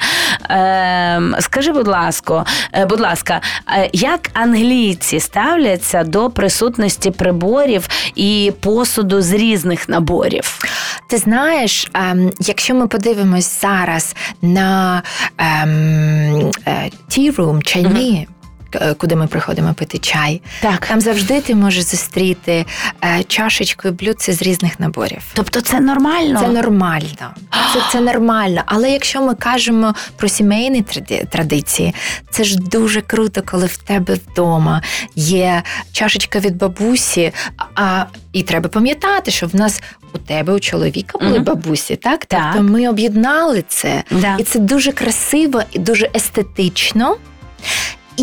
Ем, 0.48 1.37
скажи, 1.40 1.72
будь 1.72 1.88
ласка, 1.88 2.44
е, 2.72 2.87
будь 2.87 3.00
ласка, 3.00 3.40
е, 3.79 3.90
як 3.92 4.31
англійці 4.33 5.20
ставляться 5.20 6.05
до 6.05 6.31
присутності 6.31 7.11
приборів 7.11 7.88
і 8.14 8.53
посуду 8.61 9.22
з 9.22 9.33
різних 9.33 9.88
наборів? 9.88 10.59
Ти 11.09 11.16
знаєш, 11.16 11.88
ем, 11.94 12.31
якщо 12.40 12.74
ми 12.74 12.87
подивимось 12.87 13.61
зараз 13.61 14.14
на 14.42 15.03
ем, 15.38 16.50
е, 16.66 16.90
tea 17.30 17.36
room, 17.36 17.62
чайні. 17.62 18.28
е, 18.74 18.94
Куди 18.94 19.16
ми 19.16 19.26
приходимо 19.26 19.74
пити 19.74 19.98
чай, 19.98 20.42
Так. 20.60 20.86
там 20.86 21.00
завжди 21.00 21.40
ти 21.40 21.54
можеш 21.54 21.82
зустріти 21.84 22.66
е, 23.04 23.22
чашечку 23.22 23.88
і 23.88 23.90
блюдце 23.90 24.32
з 24.32 24.42
різних 24.42 24.80
наборів. 24.80 25.22
Тобто 25.34 25.60
це 25.60 25.80
нормально? 25.80 26.40
Це 26.40 26.48
нормально. 26.48 27.34
Це, 27.72 27.80
це 27.92 28.00
нормально. 28.00 28.62
Але 28.66 28.90
якщо 28.90 29.22
ми 29.22 29.35
кажемо 29.35 29.94
про 30.16 30.28
сімейні 30.28 30.83
тради- 30.83 31.26
традиції, 31.30 31.94
це 32.30 32.44
ж 32.44 32.56
дуже 32.59 33.00
круто, 33.00 33.42
коли 33.46 33.66
в 33.66 33.76
тебе 33.76 34.14
вдома 34.14 34.83
є 35.16 35.62
чашечка 35.92 36.38
від 36.38 36.56
бабусі. 36.56 37.33
А 37.74 38.04
і 38.33 38.42
треба 38.42 38.68
пам'ятати, 38.68 39.30
що 39.30 39.46
в 39.46 39.54
нас 39.56 39.83
у 40.14 40.18
тебе, 40.18 40.52
у 40.52 40.61
чоловіка 40.61 41.18
були 41.18 41.30
Мгм. 41.35 41.44
бабусі, 41.44 41.96
так? 41.96 42.24
Так. 42.24 42.50
Тобто 42.56 42.72
ми 42.72 42.88
об'єднали 42.88 43.64
це. 43.68 44.02
Да. 44.11 44.37
І 44.38 44.42
це 44.44 44.59
дуже 44.59 44.92
красиво 44.92 45.62
і 45.72 45.78
дуже 45.78 46.11
естетично. 46.16 47.16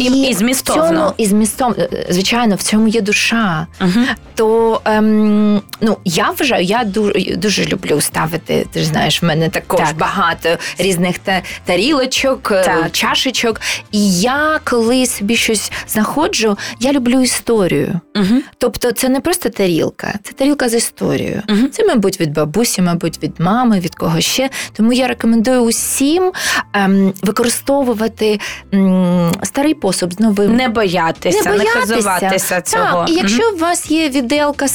І- 0.01 0.29
і 0.29 0.33
змістовно. 0.33 0.83
в 0.83 0.87
цьому, 0.89 1.13
і 1.17 1.25
змістом, 1.25 1.75
е, 1.79 2.05
звичайно, 2.09 2.55
в 2.55 2.61
цьому 2.61 2.87
є 2.87 3.01
душа 3.01 3.67
Угу. 3.81 4.05
то 4.35 4.81
ем, 4.85 5.61
ну 5.81 5.97
я 6.05 6.29
вважаю, 6.39 6.63
я 6.63 6.83
дуже, 6.83 7.35
дуже 7.35 7.65
люблю 7.65 8.01
ставити. 8.01 8.67
Ти 8.71 8.79
ж 8.79 8.85
знаєш, 8.85 9.21
в 9.23 9.25
мене 9.25 9.49
також 9.49 9.79
Так. 9.79 9.97
багато 9.97 10.49
різних 10.77 11.19
та, 11.19 11.41
тарілочок, 11.65 12.51
е, 12.51 12.63
Так. 12.63 12.91
чашечок. 12.91 13.61
І 13.91 14.19
я 14.19 14.59
коли 14.63 15.05
собі 15.05 15.35
щось 15.35 15.71
знаходжу, 15.87 16.57
я 16.79 16.91
люблю 16.93 17.21
історію. 17.21 17.99
Угу. 18.15 18.41
Тобто, 18.57 18.91
це 18.91 19.09
не 19.09 19.19
просто 19.19 19.49
тарілка, 19.49 20.13
це 20.23 20.33
тарілка 20.33 20.69
з 20.69 20.73
історією. 20.73 21.41
Мгм. 21.49 21.69
Це, 21.71 21.85
мабуть, 21.85 22.19
від 22.21 22.33
бабусі, 22.33 22.81
мабуть, 22.81 23.23
від 23.23 23.39
мами, 23.39 23.79
від 23.79 23.95
кого 23.95 24.21
ще. 24.21 24.49
Тому 24.73 24.93
я 24.93 25.07
рекомендую 25.07 25.61
усім 25.61 26.31
ем, 26.73 27.13
використовувати 27.21 28.39
м, 28.73 29.31
старий 29.43 29.73
посуд 29.87 30.13
з 30.13 30.19
новим. 30.19 30.55
Не 30.55 30.69
боятися, 30.69 31.51
не, 31.51 31.65
хизуватися 31.65 32.61
цього. 32.61 32.99
Так, 33.05 33.09
і 33.09 33.13
якщо 33.13 33.51
у 33.53 33.57
вас 33.57 33.91
є 33.91 34.09
віделка, 34.09 34.65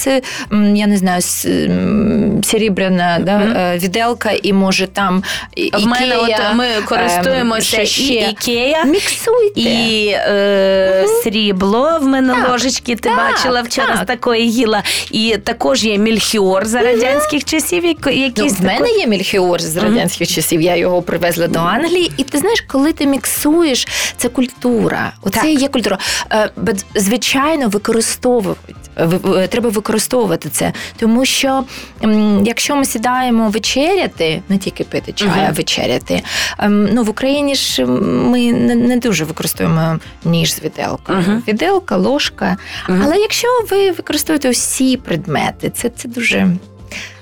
я 0.75 0.87
не 0.87 0.97
знаю, 0.97 1.23
с- 1.23 1.45
м, 1.49 2.41
серебряна 2.45 3.19
да, 3.23 3.33
е, 3.41 3.79
віделка, 3.79 4.31
і 4.43 4.53
може 4.53 4.87
там 4.87 5.23
і- 5.57 5.71
В 5.77 5.87
мене 5.87 6.07
Ікея, 6.07 6.49
от 6.51 6.57
ми 6.57 6.67
ем, 6.79 6.85
користуємося 6.85 7.83
і 7.83 7.87
ще? 7.87 8.13
Ікея, 8.31 8.85
Міксуйте. 8.85 9.61
і 9.61 10.07
е, 10.09 11.07
срібло 11.25 11.99
в 12.03 12.07
мене 12.07 12.35
Так, 12.35 12.51
ложечки. 12.51 12.95
Ти 12.97 13.09
так, 13.09 13.17
бачила 13.33 13.63
вчора 13.63 13.87
так. 13.95 14.05
з 14.05 14.07
такої 14.07 14.53
їла. 14.53 14.83
І 15.11 15.37
також 15.45 15.85
є 15.85 15.99
мільхіор 15.99 16.65
за 16.65 16.81
радянських 16.81 17.45
часів, 17.45 17.85
які- 17.85 18.33
Ну, 18.37 18.47
в 18.47 18.65
мене 18.65 18.89
є 18.89 19.07
мільхіор 19.07 19.61
з 19.61 19.77
радянських 19.77 20.29
часів. 20.29 20.61
Я 20.61 20.77
його 20.77 21.03
привезла 21.03 21.47
до 21.49 21.59
Англії. 21.59 22.13
І 22.17 22.23
ти 22.25 22.39
знаєш, 22.39 22.61
коли 22.61 22.93
ти 22.93 23.07
міксуєш, 23.07 23.89
це 24.17 24.29
культура. 24.29 25.02
Оце 25.23 25.41
Так. 25.41 25.51
і 25.51 25.55
є 25.55 25.69
культура. 25.69 25.99
Е, 26.33 26.51
Звичайно, 26.95 27.69
використовують. 27.69 28.59
ви- 28.99 29.17
ви- 29.17 29.47
Треба 29.49 29.69
використовувати 29.71 30.49
це, 30.49 30.73
тому 30.97 31.25
що 31.25 31.65
якщо 32.45 32.77
ми 32.77 32.85
сідаємо 32.85 33.49
вечеряти, 33.49 34.43
не 34.49 34.59
тільки 34.59 34.85
пити 34.85 35.13
чай, 35.13 35.29
Мгм. 35.29 35.47
а 35.49 35.53
вечеряти. 35.53 36.23
ем, 36.59 36.89
Ну 36.93 37.03
в 37.05 37.09
Україні 37.11 37.55
ж 37.55 37.85
ми 37.87 38.53
не, 38.53 38.97
дуже 38.97 39.25
використовуємо 39.25 39.99
ніж 40.25 40.55
з 40.55 40.63
віделкою. 40.63 41.19
Мгм. 41.19 41.43
Віделка, 41.49 41.97
ложка. 41.97 42.57
Мгм. 42.89 43.03
Але 43.05 43.17
якщо 43.17 43.49
ви 43.71 43.91
використовуєте 43.91 44.51
усі 44.51 44.97
предмети, 44.97 45.71
це, 45.71 45.89
це 45.89 46.09
дуже 46.09 46.49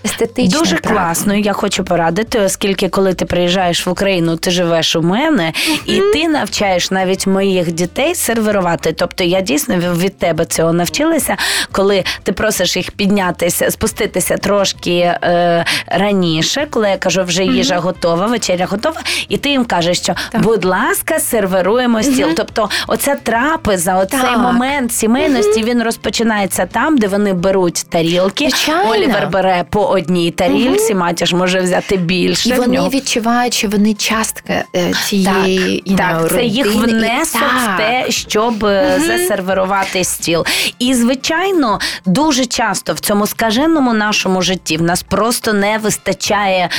естетичне. 0.04 0.58
Дуже 0.58 0.76
правильно. 0.76 1.02
класно. 1.04 1.34
Я 1.34 1.52
хочу 1.52 1.84
порадити, 1.84 2.40
оскільки 2.40 2.88
коли 2.88 3.14
ти 3.14 3.24
приїжджаєш 3.24 3.86
в 3.86 3.90
Україну, 3.90 4.36
ти 4.36 4.50
живеш 4.50 4.96
у 4.96 5.02
мене, 5.02 5.52
і 5.86 6.00
ти 6.12 6.28
навчаєш 6.28 6.90
навіть 6.90 7.26
моїх 7.26 7.72
дітей 7.72 8.14
сервірувати. 8.14 8.92
Тобто 8.92 9.24
я 9.24 9.40
дійсно 9.40 9.76
від 9.76 10.18
тебе 10.18 10.44
цього 10.44 10.72
навчилася, 10.72 11.36
коли 11.72 12.04
ти 12.22 12.32
просиш 12.32 12.76
їх 12.76 12.90
піднятися, 12.90 13.70
спуститися 13.70 14.36
трошки 14.36 14.96
е, 14.96 15.64
раніше, 15.86 16.66
коли 16.70 16.88
я 16.88 16.96
кажу, 16.96 17.22
вже 17.24 17.44
їжа 17.44 17.78
готова, 17.78 18.26
вечеря 18.26 18.66
готова, 18.70 19.00
і 19.28 19.36
ти 19.36 19.48
їм 19.48 19.64
кажеш, 19.64 19.98
що 19.98 20.14
будь 20.34 20.64
ласка, 20.64 21.18
сервіруємо 21.18 22.02
стіл. 22.02 22.28
Тобто, 22.36 22.70
оця 22.88 23.14
трапеза, 23.14 23.96
оцей 23.96 24.20
Так. 24.20 24.38
момент 24.38 24.92
сімейності, 24.92 25.62
він 25.62 25.82
розпочинається 25.82 26.66
там, 26.66 26.98
де 26.98 27.06
вони 27.06 27.32
беруть 27.32 27.86
тарілки. 27.90 28.48
Звичайно. 28.48 28.90
Олівер 28.90 29.28
бере 29.28 29.64
по 29.70 29.89
одній 29.90 30.30
тарілці, 30.30 30.94
матір 30.94 31.28
ж 31.28 31.36
може 31.36 31.60
взяти 31.60 31.96
більше. 31.96 32.48
І 32.48 32.52
вони 32.52 32.76
нього. 32.76 32.88
відчувають, 32.88 33.54
що 33.54 33.68
вони 33.68 33.94
частка 33.94 34.64
е, 34.76 34.92
цієї 35.04 35.82
you 35.86 35.96
Так, 35.96 36.22
know, 36.22 36.28
це 36.28 36.44
їх 36.44 36.74
внесок 36.74 37.10
внесок 37.10 37.42
в 37.42 37.76
те, 37.76 38.10
щоб 38.10 38.62
угу. 38.62 39.06
засервірувати 39.06 40.04
стіл. 40.04 40.44
І 40.78 40.94
звичайно, 40.94 41.80
дуже 42.06 42.46
часто 42.46 42.92
в 42.92 43.00
цьому 43.00 43.26
скаженому 43.26 43.92
нашому 43.92 44.42
житті 44.42 44.76
в 44.76 44.82
нас 44.82 45.02
просто 45.02 45.52
не 45.52 45.78
вистачає 45.78 46.70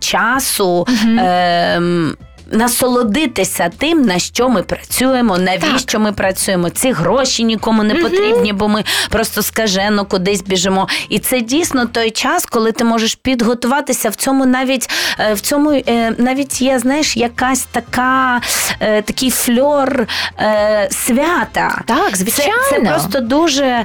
часу. 0.00 0.86
часу. 0.88 1.18
ем, 1.18 2.16
Насолодитися 2.52 3.70
тим, 3.78 4.02
на 4.02 4.18
що 4.18 4.48
ми 4.48 4.62
працюємо, 4.62 5.38
навіщо 5.38 6.00
ми 6.00 6.12
працюємо. 6.12 6.70
Ці 6.70 6.92
гроші 6.92 7.44
нікому 7.44 7.82
не 7.82 7.94
потрібні, 7.94 8.52
бо 8.52 8.68
ми 8.68 8.84
просто 9.10 9.42
скажено 9.42 10.04
кудись 10.04 10.42
біжимо. 10.42 10.88
І 11.08 11.18
це 11.18 11.40
дійсно 11.40 11.86
той 11.86 12.10
час, 12.10 12.46
коли 12.46 12.72
ти 12.72 12.84
можеш 12.84 13.14
підготуватися 13.14 14.08
в 14.10 14.14
цьому 14.14 14.46
навіть 14.46 14.90
е, 15.18 15.34
в 15.34 15.40
цьому 15.40 15.70
е, 15.70 16.14
навіть 16.18 16.62
є, 16.62 16.78
знаєш, 16.78 17.16
якась 17.16 17.62
така 17.62 18.40
е, 18.80 19.02
такий 19.02 19.30
фльор 19.30 20.06
свята. 20.90 21.82
Так, 21.86 22.16
звичайно. 22.16 22.52
Це, 22.70 22.76
це 22.76 22.80
просто 22.80 23.20
дуже 23.20 23.84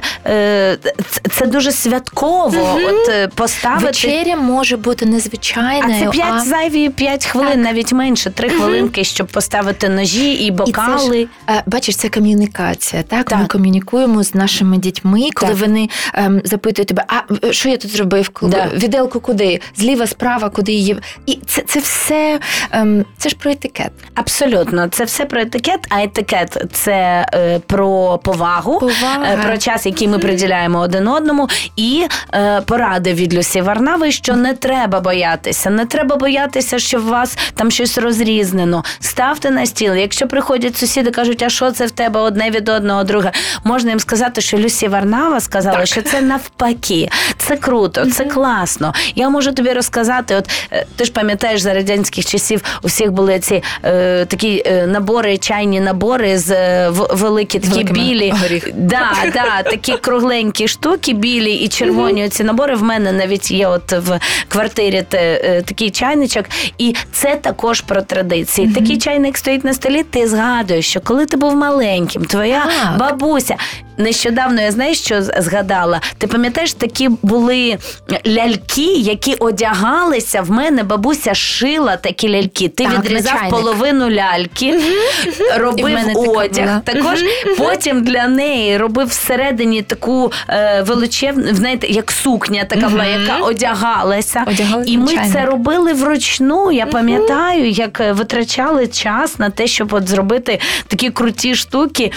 це, 1.30 1.46
дуже 1.46 1.72
святково. 1.72 2.78
От 2.84 3.08
е, 3.08 3.28
поставити. 3.28 3.84
Вечеря 3.86 4.36
може 4.36 4.76
бути 4.76 5.04
А 5.04 5.08
незвичайною. 5.08 6.04
це 6.04 6.10
5 6.10 6.46
зайві 6.46 6.88
5 6.88 7.26
хвилин, 7.26 7.62
навіть 7.62 7.92
менше, 7.92 8.30
3 8.30 8.49
хвилинки, 8.50 9.04
щоб 9.04 9.26
поставити 9.26 9.88
ножі 9.88 10.32
і 10.32 10.44
І 10.46 10.50
бокали. 10.50 10.98
це 10.98 11.52
ж, 11.52 11.58
е, 11.58 11.62
бачиш, 11.66 11.96
це 11.96 12.08
комунікація. 12.08 13.02
Так? 13.02 13.32
Ми 13.38 13.46
комунікуємо 13.46 14.22
з 14.22 14.34
нашими 14.34 14.76
дітьми, 14.78 15.20
коли 15.34 15.52
Так. 15.52 15.60
вони 15.60 15.88
ем, 16.14 16.40
запитують 16.44 16.88
тебе, 16.88 17.04
а 17.08 17.52
що 17.52 17.68
я 17.68 17.76
тут 17.76 17.90
зробив? 17.90 18.30
Да. 18.42 18.68
Віделку 18.74 19.20
куди? 19.20 19.60
Зліва, 19.76 20.06
справа, 20.06 20.50
куди 20.50 20.72
її. 20.72 20.96
І 21.26 21.38
це, 21.46 21.62
це 21.62 21.80
все 21.80 22.40
ем, 22.70 23.04
це 23.18 23.28
ж 23.28 23.36
про 23.36 23.50
етикет. 23.50 23.92
Абсолютно, 24.14 24.88
це 24.88 25.04
все 25.04 25.24
про 25.24 25.40
етикет, 25.40 25.80
а 25.88 26.02
етикет 26.02 26.64
це 26.72 27.26
е, 27.34 27.58
про 27.66 28.18
повагу, 28.18 28.78
Повага. 28.78 29.24
е, 29.32 29.36
про 29.46 29.58
час, 29.58 29.86
який 29.86 30.08
ми 30.08 30.18
приділяємо 30.18 30.78
один 30.78 31.08
одному, 31.08 31.48
і 31.76 32.06
е, 32.34 32.60
поради 32.60 33.14
від 33.14 33.34
Люсі 33.34 33.60
Варнави, 33.60 34.12
що 34.12 34.36
не 34.36 34.54
треба 34.54 35.00
боятися, 35.00 35.70
не 35.70 35.86
треба 35.86 36.16
боятися, 36.16 36.78
що 36.78 36.98
в 37.00 37.04
вас 37.04 37.38
там 37.54 37.70
щось 37.70 37.98
розрізнено. 38.44 38.84
Ставте 39.00 39.50
на 39.50 39.66
стіл. 39.66 39.94
Якщо 39.94 40.26
приходять 40.28 40.76
сусіди, 40.76 41.10
кажуть, 41.10 41.42
а 41.42 41.48
що 41.48 41.70
це 41.70 41.86
в 41.86 41.90
тебе 41.90 42.20
одне 42.20 42.50
від 42.50 42.68
одного 42.68 43.04
друге, 43.04 43.32
можна 43.64 43.90
їм 43.90 44.00
сказати, 44.00 44.40
що 44.40 44.58
Люсі 44.58 44.88
Варнава 44.88 45.40
сказала, 45.40 45.86
що 45.86 46.02
це 46.02 46.20
навпаки, 46.20 47.08
це 47.38 47.56
круто, 47.56 48.06
це 48.06 48.24
класно. 48.24 48.94
Я 49.14 49.28
можу 49.28 49.52
тобі 49.52 49.72
розказати. 49.72 50.34
От 50.36 50.50
е, 50.72 50.86
ти 50.96 51.04
ж 51.04 51.12
пам'ятаєш 51.12 51.60
за 51.60 51.74
радянських 51.74 52.26
часів, 52.26 52.62
у 52.82 52.86
всіх 52.86 53.12
були 53.12 53.38
ці 53.38 53.62
е, 53.84 54.24
такі 54.24 54.62
е, 54.66 54.86
набори, 54.86 55.38
чайні 55.38 55.80
набори 55.80 56.38
з 56.38 56.50
е, 56.50 56.88
в- 56.90 57.08
великі 57.12 57.58
такі 57.58 57.84
білі. 57.84 58.32
Да, 58.74 59.12
да, 59.34 59.62
такі 59.70 59.92
кругленькі 59.96 60.68
штуки, 60.68 61.12
білі 61.12 61.54
і 61.54 61.68
червоні. 61.68 62.28
Ці 62.28 62.44
набори 62.44 62.76
в 62.76 62.82
мене 62.82 63.12
навіть 63.12 63.50
є 63.50 63.66
от 63.68 63.92
в 63.92 64.18
квартирі 64.48 65.04
те, 65.08 65.40
е, 65.44 65.62
такий 65.62 65.90
чайничок. 65.90 66.44
І 66.78 66.94
це 67.12 67.36
також 67.36 67.80
про 67.80 68.02
традиції. 68.30 68.68
Такий 68.68 68.98
чайник 68.98 69.38
стоїть 69.38 69.64
на 69.64 69.74
столі. 69.74 70.02
Ти 70.02 70.28
згадуєш, 70.28 70.86
що 70.86 71.00
коли 71.00 71.26
ти 71.26 71.36
був 71.36 71.56
маленьким, 71.56 72.24
твоя 72.24 72.64
Так. 72.66 72.98
бабуся. 72.98 73.56
Нещодавно 74.00 74.60
я 74.60 74.70
знаєш, 74.72 75.00
що 75.00 75.22
згадала. 75.22 76.00
Ти 76.18 76.26
пам'ятаєш, 76.26 76.72
такі 76.72 77.08
були 77.22 77.78
ляльки, 78.26 78.92
які 78.92 79.34
одягалися. 79.34 80.42
В 80.42 80.50
мене 80.50 80.82
бабуся 80.82 81.34
шила 81.34 81.96
такі 81.96 82.28
ляльки. 82.28 82.68
Ти 82.68 82.84
Так, 82.84 82.98
відрізав 82.98 83.32
чайник. 83.32 83.50
половину 83.50 84.10
ляльки, 84.10 84.66
І 85.26 85.58
в 85.58 85.58
робив 85.58 85.84
мене 85.84 86.14
така 86.14 86.30
одяг. 86.30 86.80
Також 86.84 87.24
потім 87.58 88.02
для 88.04 88.28
неї 88.28 88.76
робив 88.76 89.06
всередині 89.08 89.82
таку 89.82 90.32
е, 90.48 90.82
величезну, 90.82 91.54
знаєте, 91.54 91.86
як 91.86 92.10
сукня, 92.10 92.64
така 92.64 92.88
була, 92.88 93.04
яка 93.04 93.36
одягалася. 93.36 94.44
Одягали 94.46 94.84
І 94.86 94.98
ми 94.98 95.12
це 95.32 95.44
робили 95.44 95.92
вручну. 95.92 96.72
Я 96.72 96.86
пам'ятаю, 96.86 97.70
як 97.70 98.00
е, 98.00 98.12
витрачали 98.12 98.86
час 98.86 99.38
на 99.38 99.50
те, 99.50 99.66
щоб 99.66 99.92
от 99.94 100.08
зробити 100.08 100.60
такі 100.86 101.10
круті 101.10 101.54
штуки, 101.54 102.12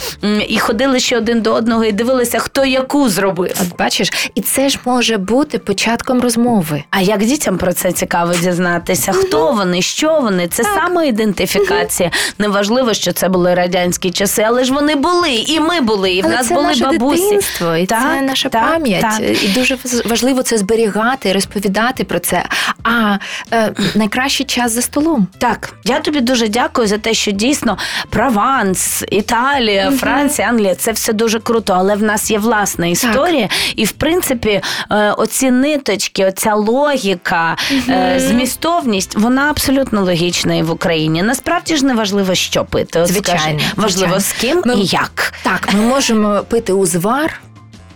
і 0.47 0.59
ходили 0.59 0.99
ще 0.99 1.17
один 1.17 1.41
до 1.41 1.53
одного 1.53 1.72
і 1.83 1.91
дивилися, 1.91 2.39
хто 2.39 2.65
яку 2.65 3.09
зробив. 3.09 3.55
От 3.61 3.77
бачиш, 3.77 4.29
і 4.35 4.41
це 4.41 4.69
ж 4.69 4.79
може 4.85 5.17
бути 5.17 5.59
початком 5.59 6.21
розмови. 6.21 6.83
А 6.89 7.01
як 7.01 7.25
дітям 7.25 7.57
про 7.57 7.73
це 7.73 7.91
цікаво 7.91 8.33
дізнатися? 8.33 9.11
Хто 9.11 9.51
вони, 9.51 9.81
що 9.81 10.19
вони? 10.19 10.47
Це 10.47 10.63
самоідентифікація. 10.63 12.11
Неважливо, 12.39 12.93
що 12.93 13.11
це 13.11 13.29
були 13.29 13.53
радянські 13.53 14.11
часи, 14.11 14.41
але 14.47 14.63
ж 14.63 14.73
вони 14.73 14.95
були, 14.95 15.31
і 15.31 15.59
ми 15.59 15.81
були, 15.81 16.11
і 16.11 16.21
в 16.21 16.27
нас 16.27 16.47
це 16.47 16.53
були 16.53 16.67
наше 16.67 16.85
бабусі. 16.85 17.23
дитинство, 17.23 17.75
і 17.75 17.85
це 17.85 18.21
наша 18.21 18.49
так, 18.49 18.71
пам'ять. 18.71 19.01
так. 19.01 19.43
І 19.43 19.47
дуже 19.47 19.77
важливо 20.05 20.43
це 20.43 20.57
зберігати, 20.57 21.33
розповідати 21.33 22.03
про 22.03 22.19
це. 22.19 22.43
А 22.83 23.17
е, 23.53 23.73
найкращий 23.95 24.45
час 24.45 24.71
за 24.71 24.81
столом. 24.81 25.27
Так, 25.37 25.73
я 25.83 25.99
тобі 25.99 26.21
дуже 26.21 26.47
дякую 26.47 26.87
за 26.87 26.97
те, 26.97 27.13
що 27.13 27.31
дійсно 27.31 27.77
Прованс, 28.09 29.03
Італія, 29.11 29.91
Франція, 29.91 30.47
Англія 30.47 30.75
це 30.75 30.91
все 30.91 31.13
дуже 31.13 31.39
круто, 31.39 31.62
але 31.69 31.95
в 31.95 32.03
нас 32.03 32.31
є 32.31 32.39
власна 32.39 32.87
історія. 32.87 33.49
І 33.75 33.85
в 33.85 33.91
принципі, 33.91 34.61
е, 34.91 35.11
оці 35.11 35.51
ниточки, 35.51 36.25
оця 36.25 36.55
логіка, 36.55 37.55
е, 37.89 38.15
змістовність, 38.29 39.15
вона 39.17 39.49
абсолютно 39.49 40.01
логічна 40.03 40.55
і 40.55 40.63
в 40.63 40.71
Україні. 40.71 41.23
Насправді 41.23 41.75
ж 41.77 41.85
не 41.85 41.93
важливо, 41.93 42.35
що 42.35 42.65
пити. 42.65 42.99
От 42.99 43.07
Звичайно, 43.07 43.59
важливо 43.75 44.19
звичайно. 44.19 44.19
з 44.19 44.33
ким 44.33 44.61
Ми- 44.65 44.81
і 44.81 44.85
як. 44.85 45.33
Так, 45.43 45.69
ми 45.73 45.81
можемо 45.81 46.41
пити 46.49 46.73
узвар. 46.73 47.41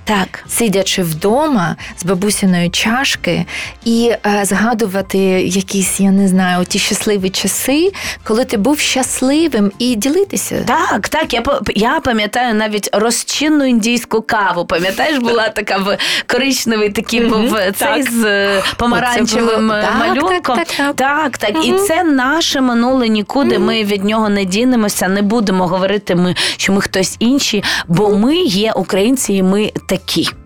Так. 0.07 0.43
Сидячи 0.49 1.03
вдома 1.03 1.75
з 1.97 2.05
бабусіної 2.05 2.69
чашки 2.69 3.45
і 3.85 4.11
е, 4.25 4.45
згадувати 4.45 5.17
якісь, 5.41 5.99
я 5.99 6.11
не 6.11 6.27
знаю, 6.27 6.65
ті 6.65 6.79
щасливі 6.79 7.29
часи, 7.29 7.91
коли 8.23 8.45
ти 8.45 8.57
був 8.57 8.79
щасливим 8.79 9.71
і 9.79 9.95
ділитися. 9.95 10.63
Так, 10.67 11.09
так. 11.09 11.33
Я 11.33 11.43
я 11.75 11.99
пам'ятаю 11.99 12.53
навіть 12.53 12.89
розчинну 12.93 13.65
індійську 13.65 14.21
каву. 14.21 14.65
Пам'ятаєш, 14.65 15.17
була 15.17 15.49
така 15.49 15.77
в 15.77 15.97
коричневий 16.27 16.89
такий 16.89 17.25
був 17.25 17.51
цей 17.51 17.71
так. 17.73 18.11
з 18.11 18.23
е, 18.25 18.63
помаранчевим 18.77 19.67
було- 19.67 19.79
е, 19.79 19.81
так, 19.81 19.99
малюнком. 19.99 20.55
так, 20.57 20.67
так, 20.67 20.95
так, 20.95 20.95
так. 20.95 21.37
так. 21.37 21.65
І 21.65 21.73
це 21.73 22.03
наше 22.03 22.61
минуле 22.61 23.09
нікуди. 23.09 23.59
Ми 23.59 23.83
від 23.83 24.03
нього 24.03 24.29
не 24.29 24.45
дінемося, 24.45 25.07
не 25.07 25.21
будемо 25.21 25.67
говорити, 25.67 26.15
ми, 26.15 26.35
що 26.57 26.73
ми 26.73 26.81
хтось 26.81 27.15
інший, 27.19 27.63
бо 27.87 28.17
ми 28.17 28.35
є 28.37 28.71
українці, 28.71 29.33
і 29.33 29.43
ми 29.43 29.71
такі. 29.87 29.96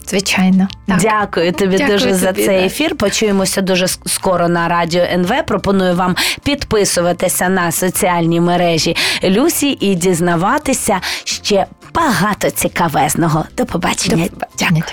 Звичайно. 0.07 0.67
Так. 0.87 0.99
Дякую 1.01 1.51
тобі 1.51 1.77
Дякую 1.77 1.97
дуже 1.97 2.13
за 2.13 2.33
цей 2.33 2.45
да. 2.45 2.65
ефір. 2.65 2.95
Почуємося 2.95 3.61
дуже 3.61 3.87
скоро 3.87 4.49
на 4.49 4.67
радіо 4.67 5.03
НВ. 5.03 5.45
Пропоную 5.47 5.95
вам 5.95 6.15
підписуватися 6.43 7.49
на 7.49 7.71
соціальні 7.71 8.39
мережі 8.41 8.95
Люсі 9.23 9.77
і 9.79 9.95
дізнаватися 9.95 10.99
ще 11.23 11.65
багато 11.93 12.49
цікавезного. 12.49 13.45
До 13.57 13.65
побачення. 13.65 14.23
До 14.23 14.29
побачення. 14.29 14.83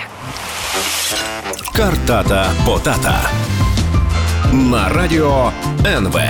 Картата 1.77 2.51
Потата 2.66 3.31
на 4.53 4.88
радіо 4.88 5.53
НВ. 5.87 6.21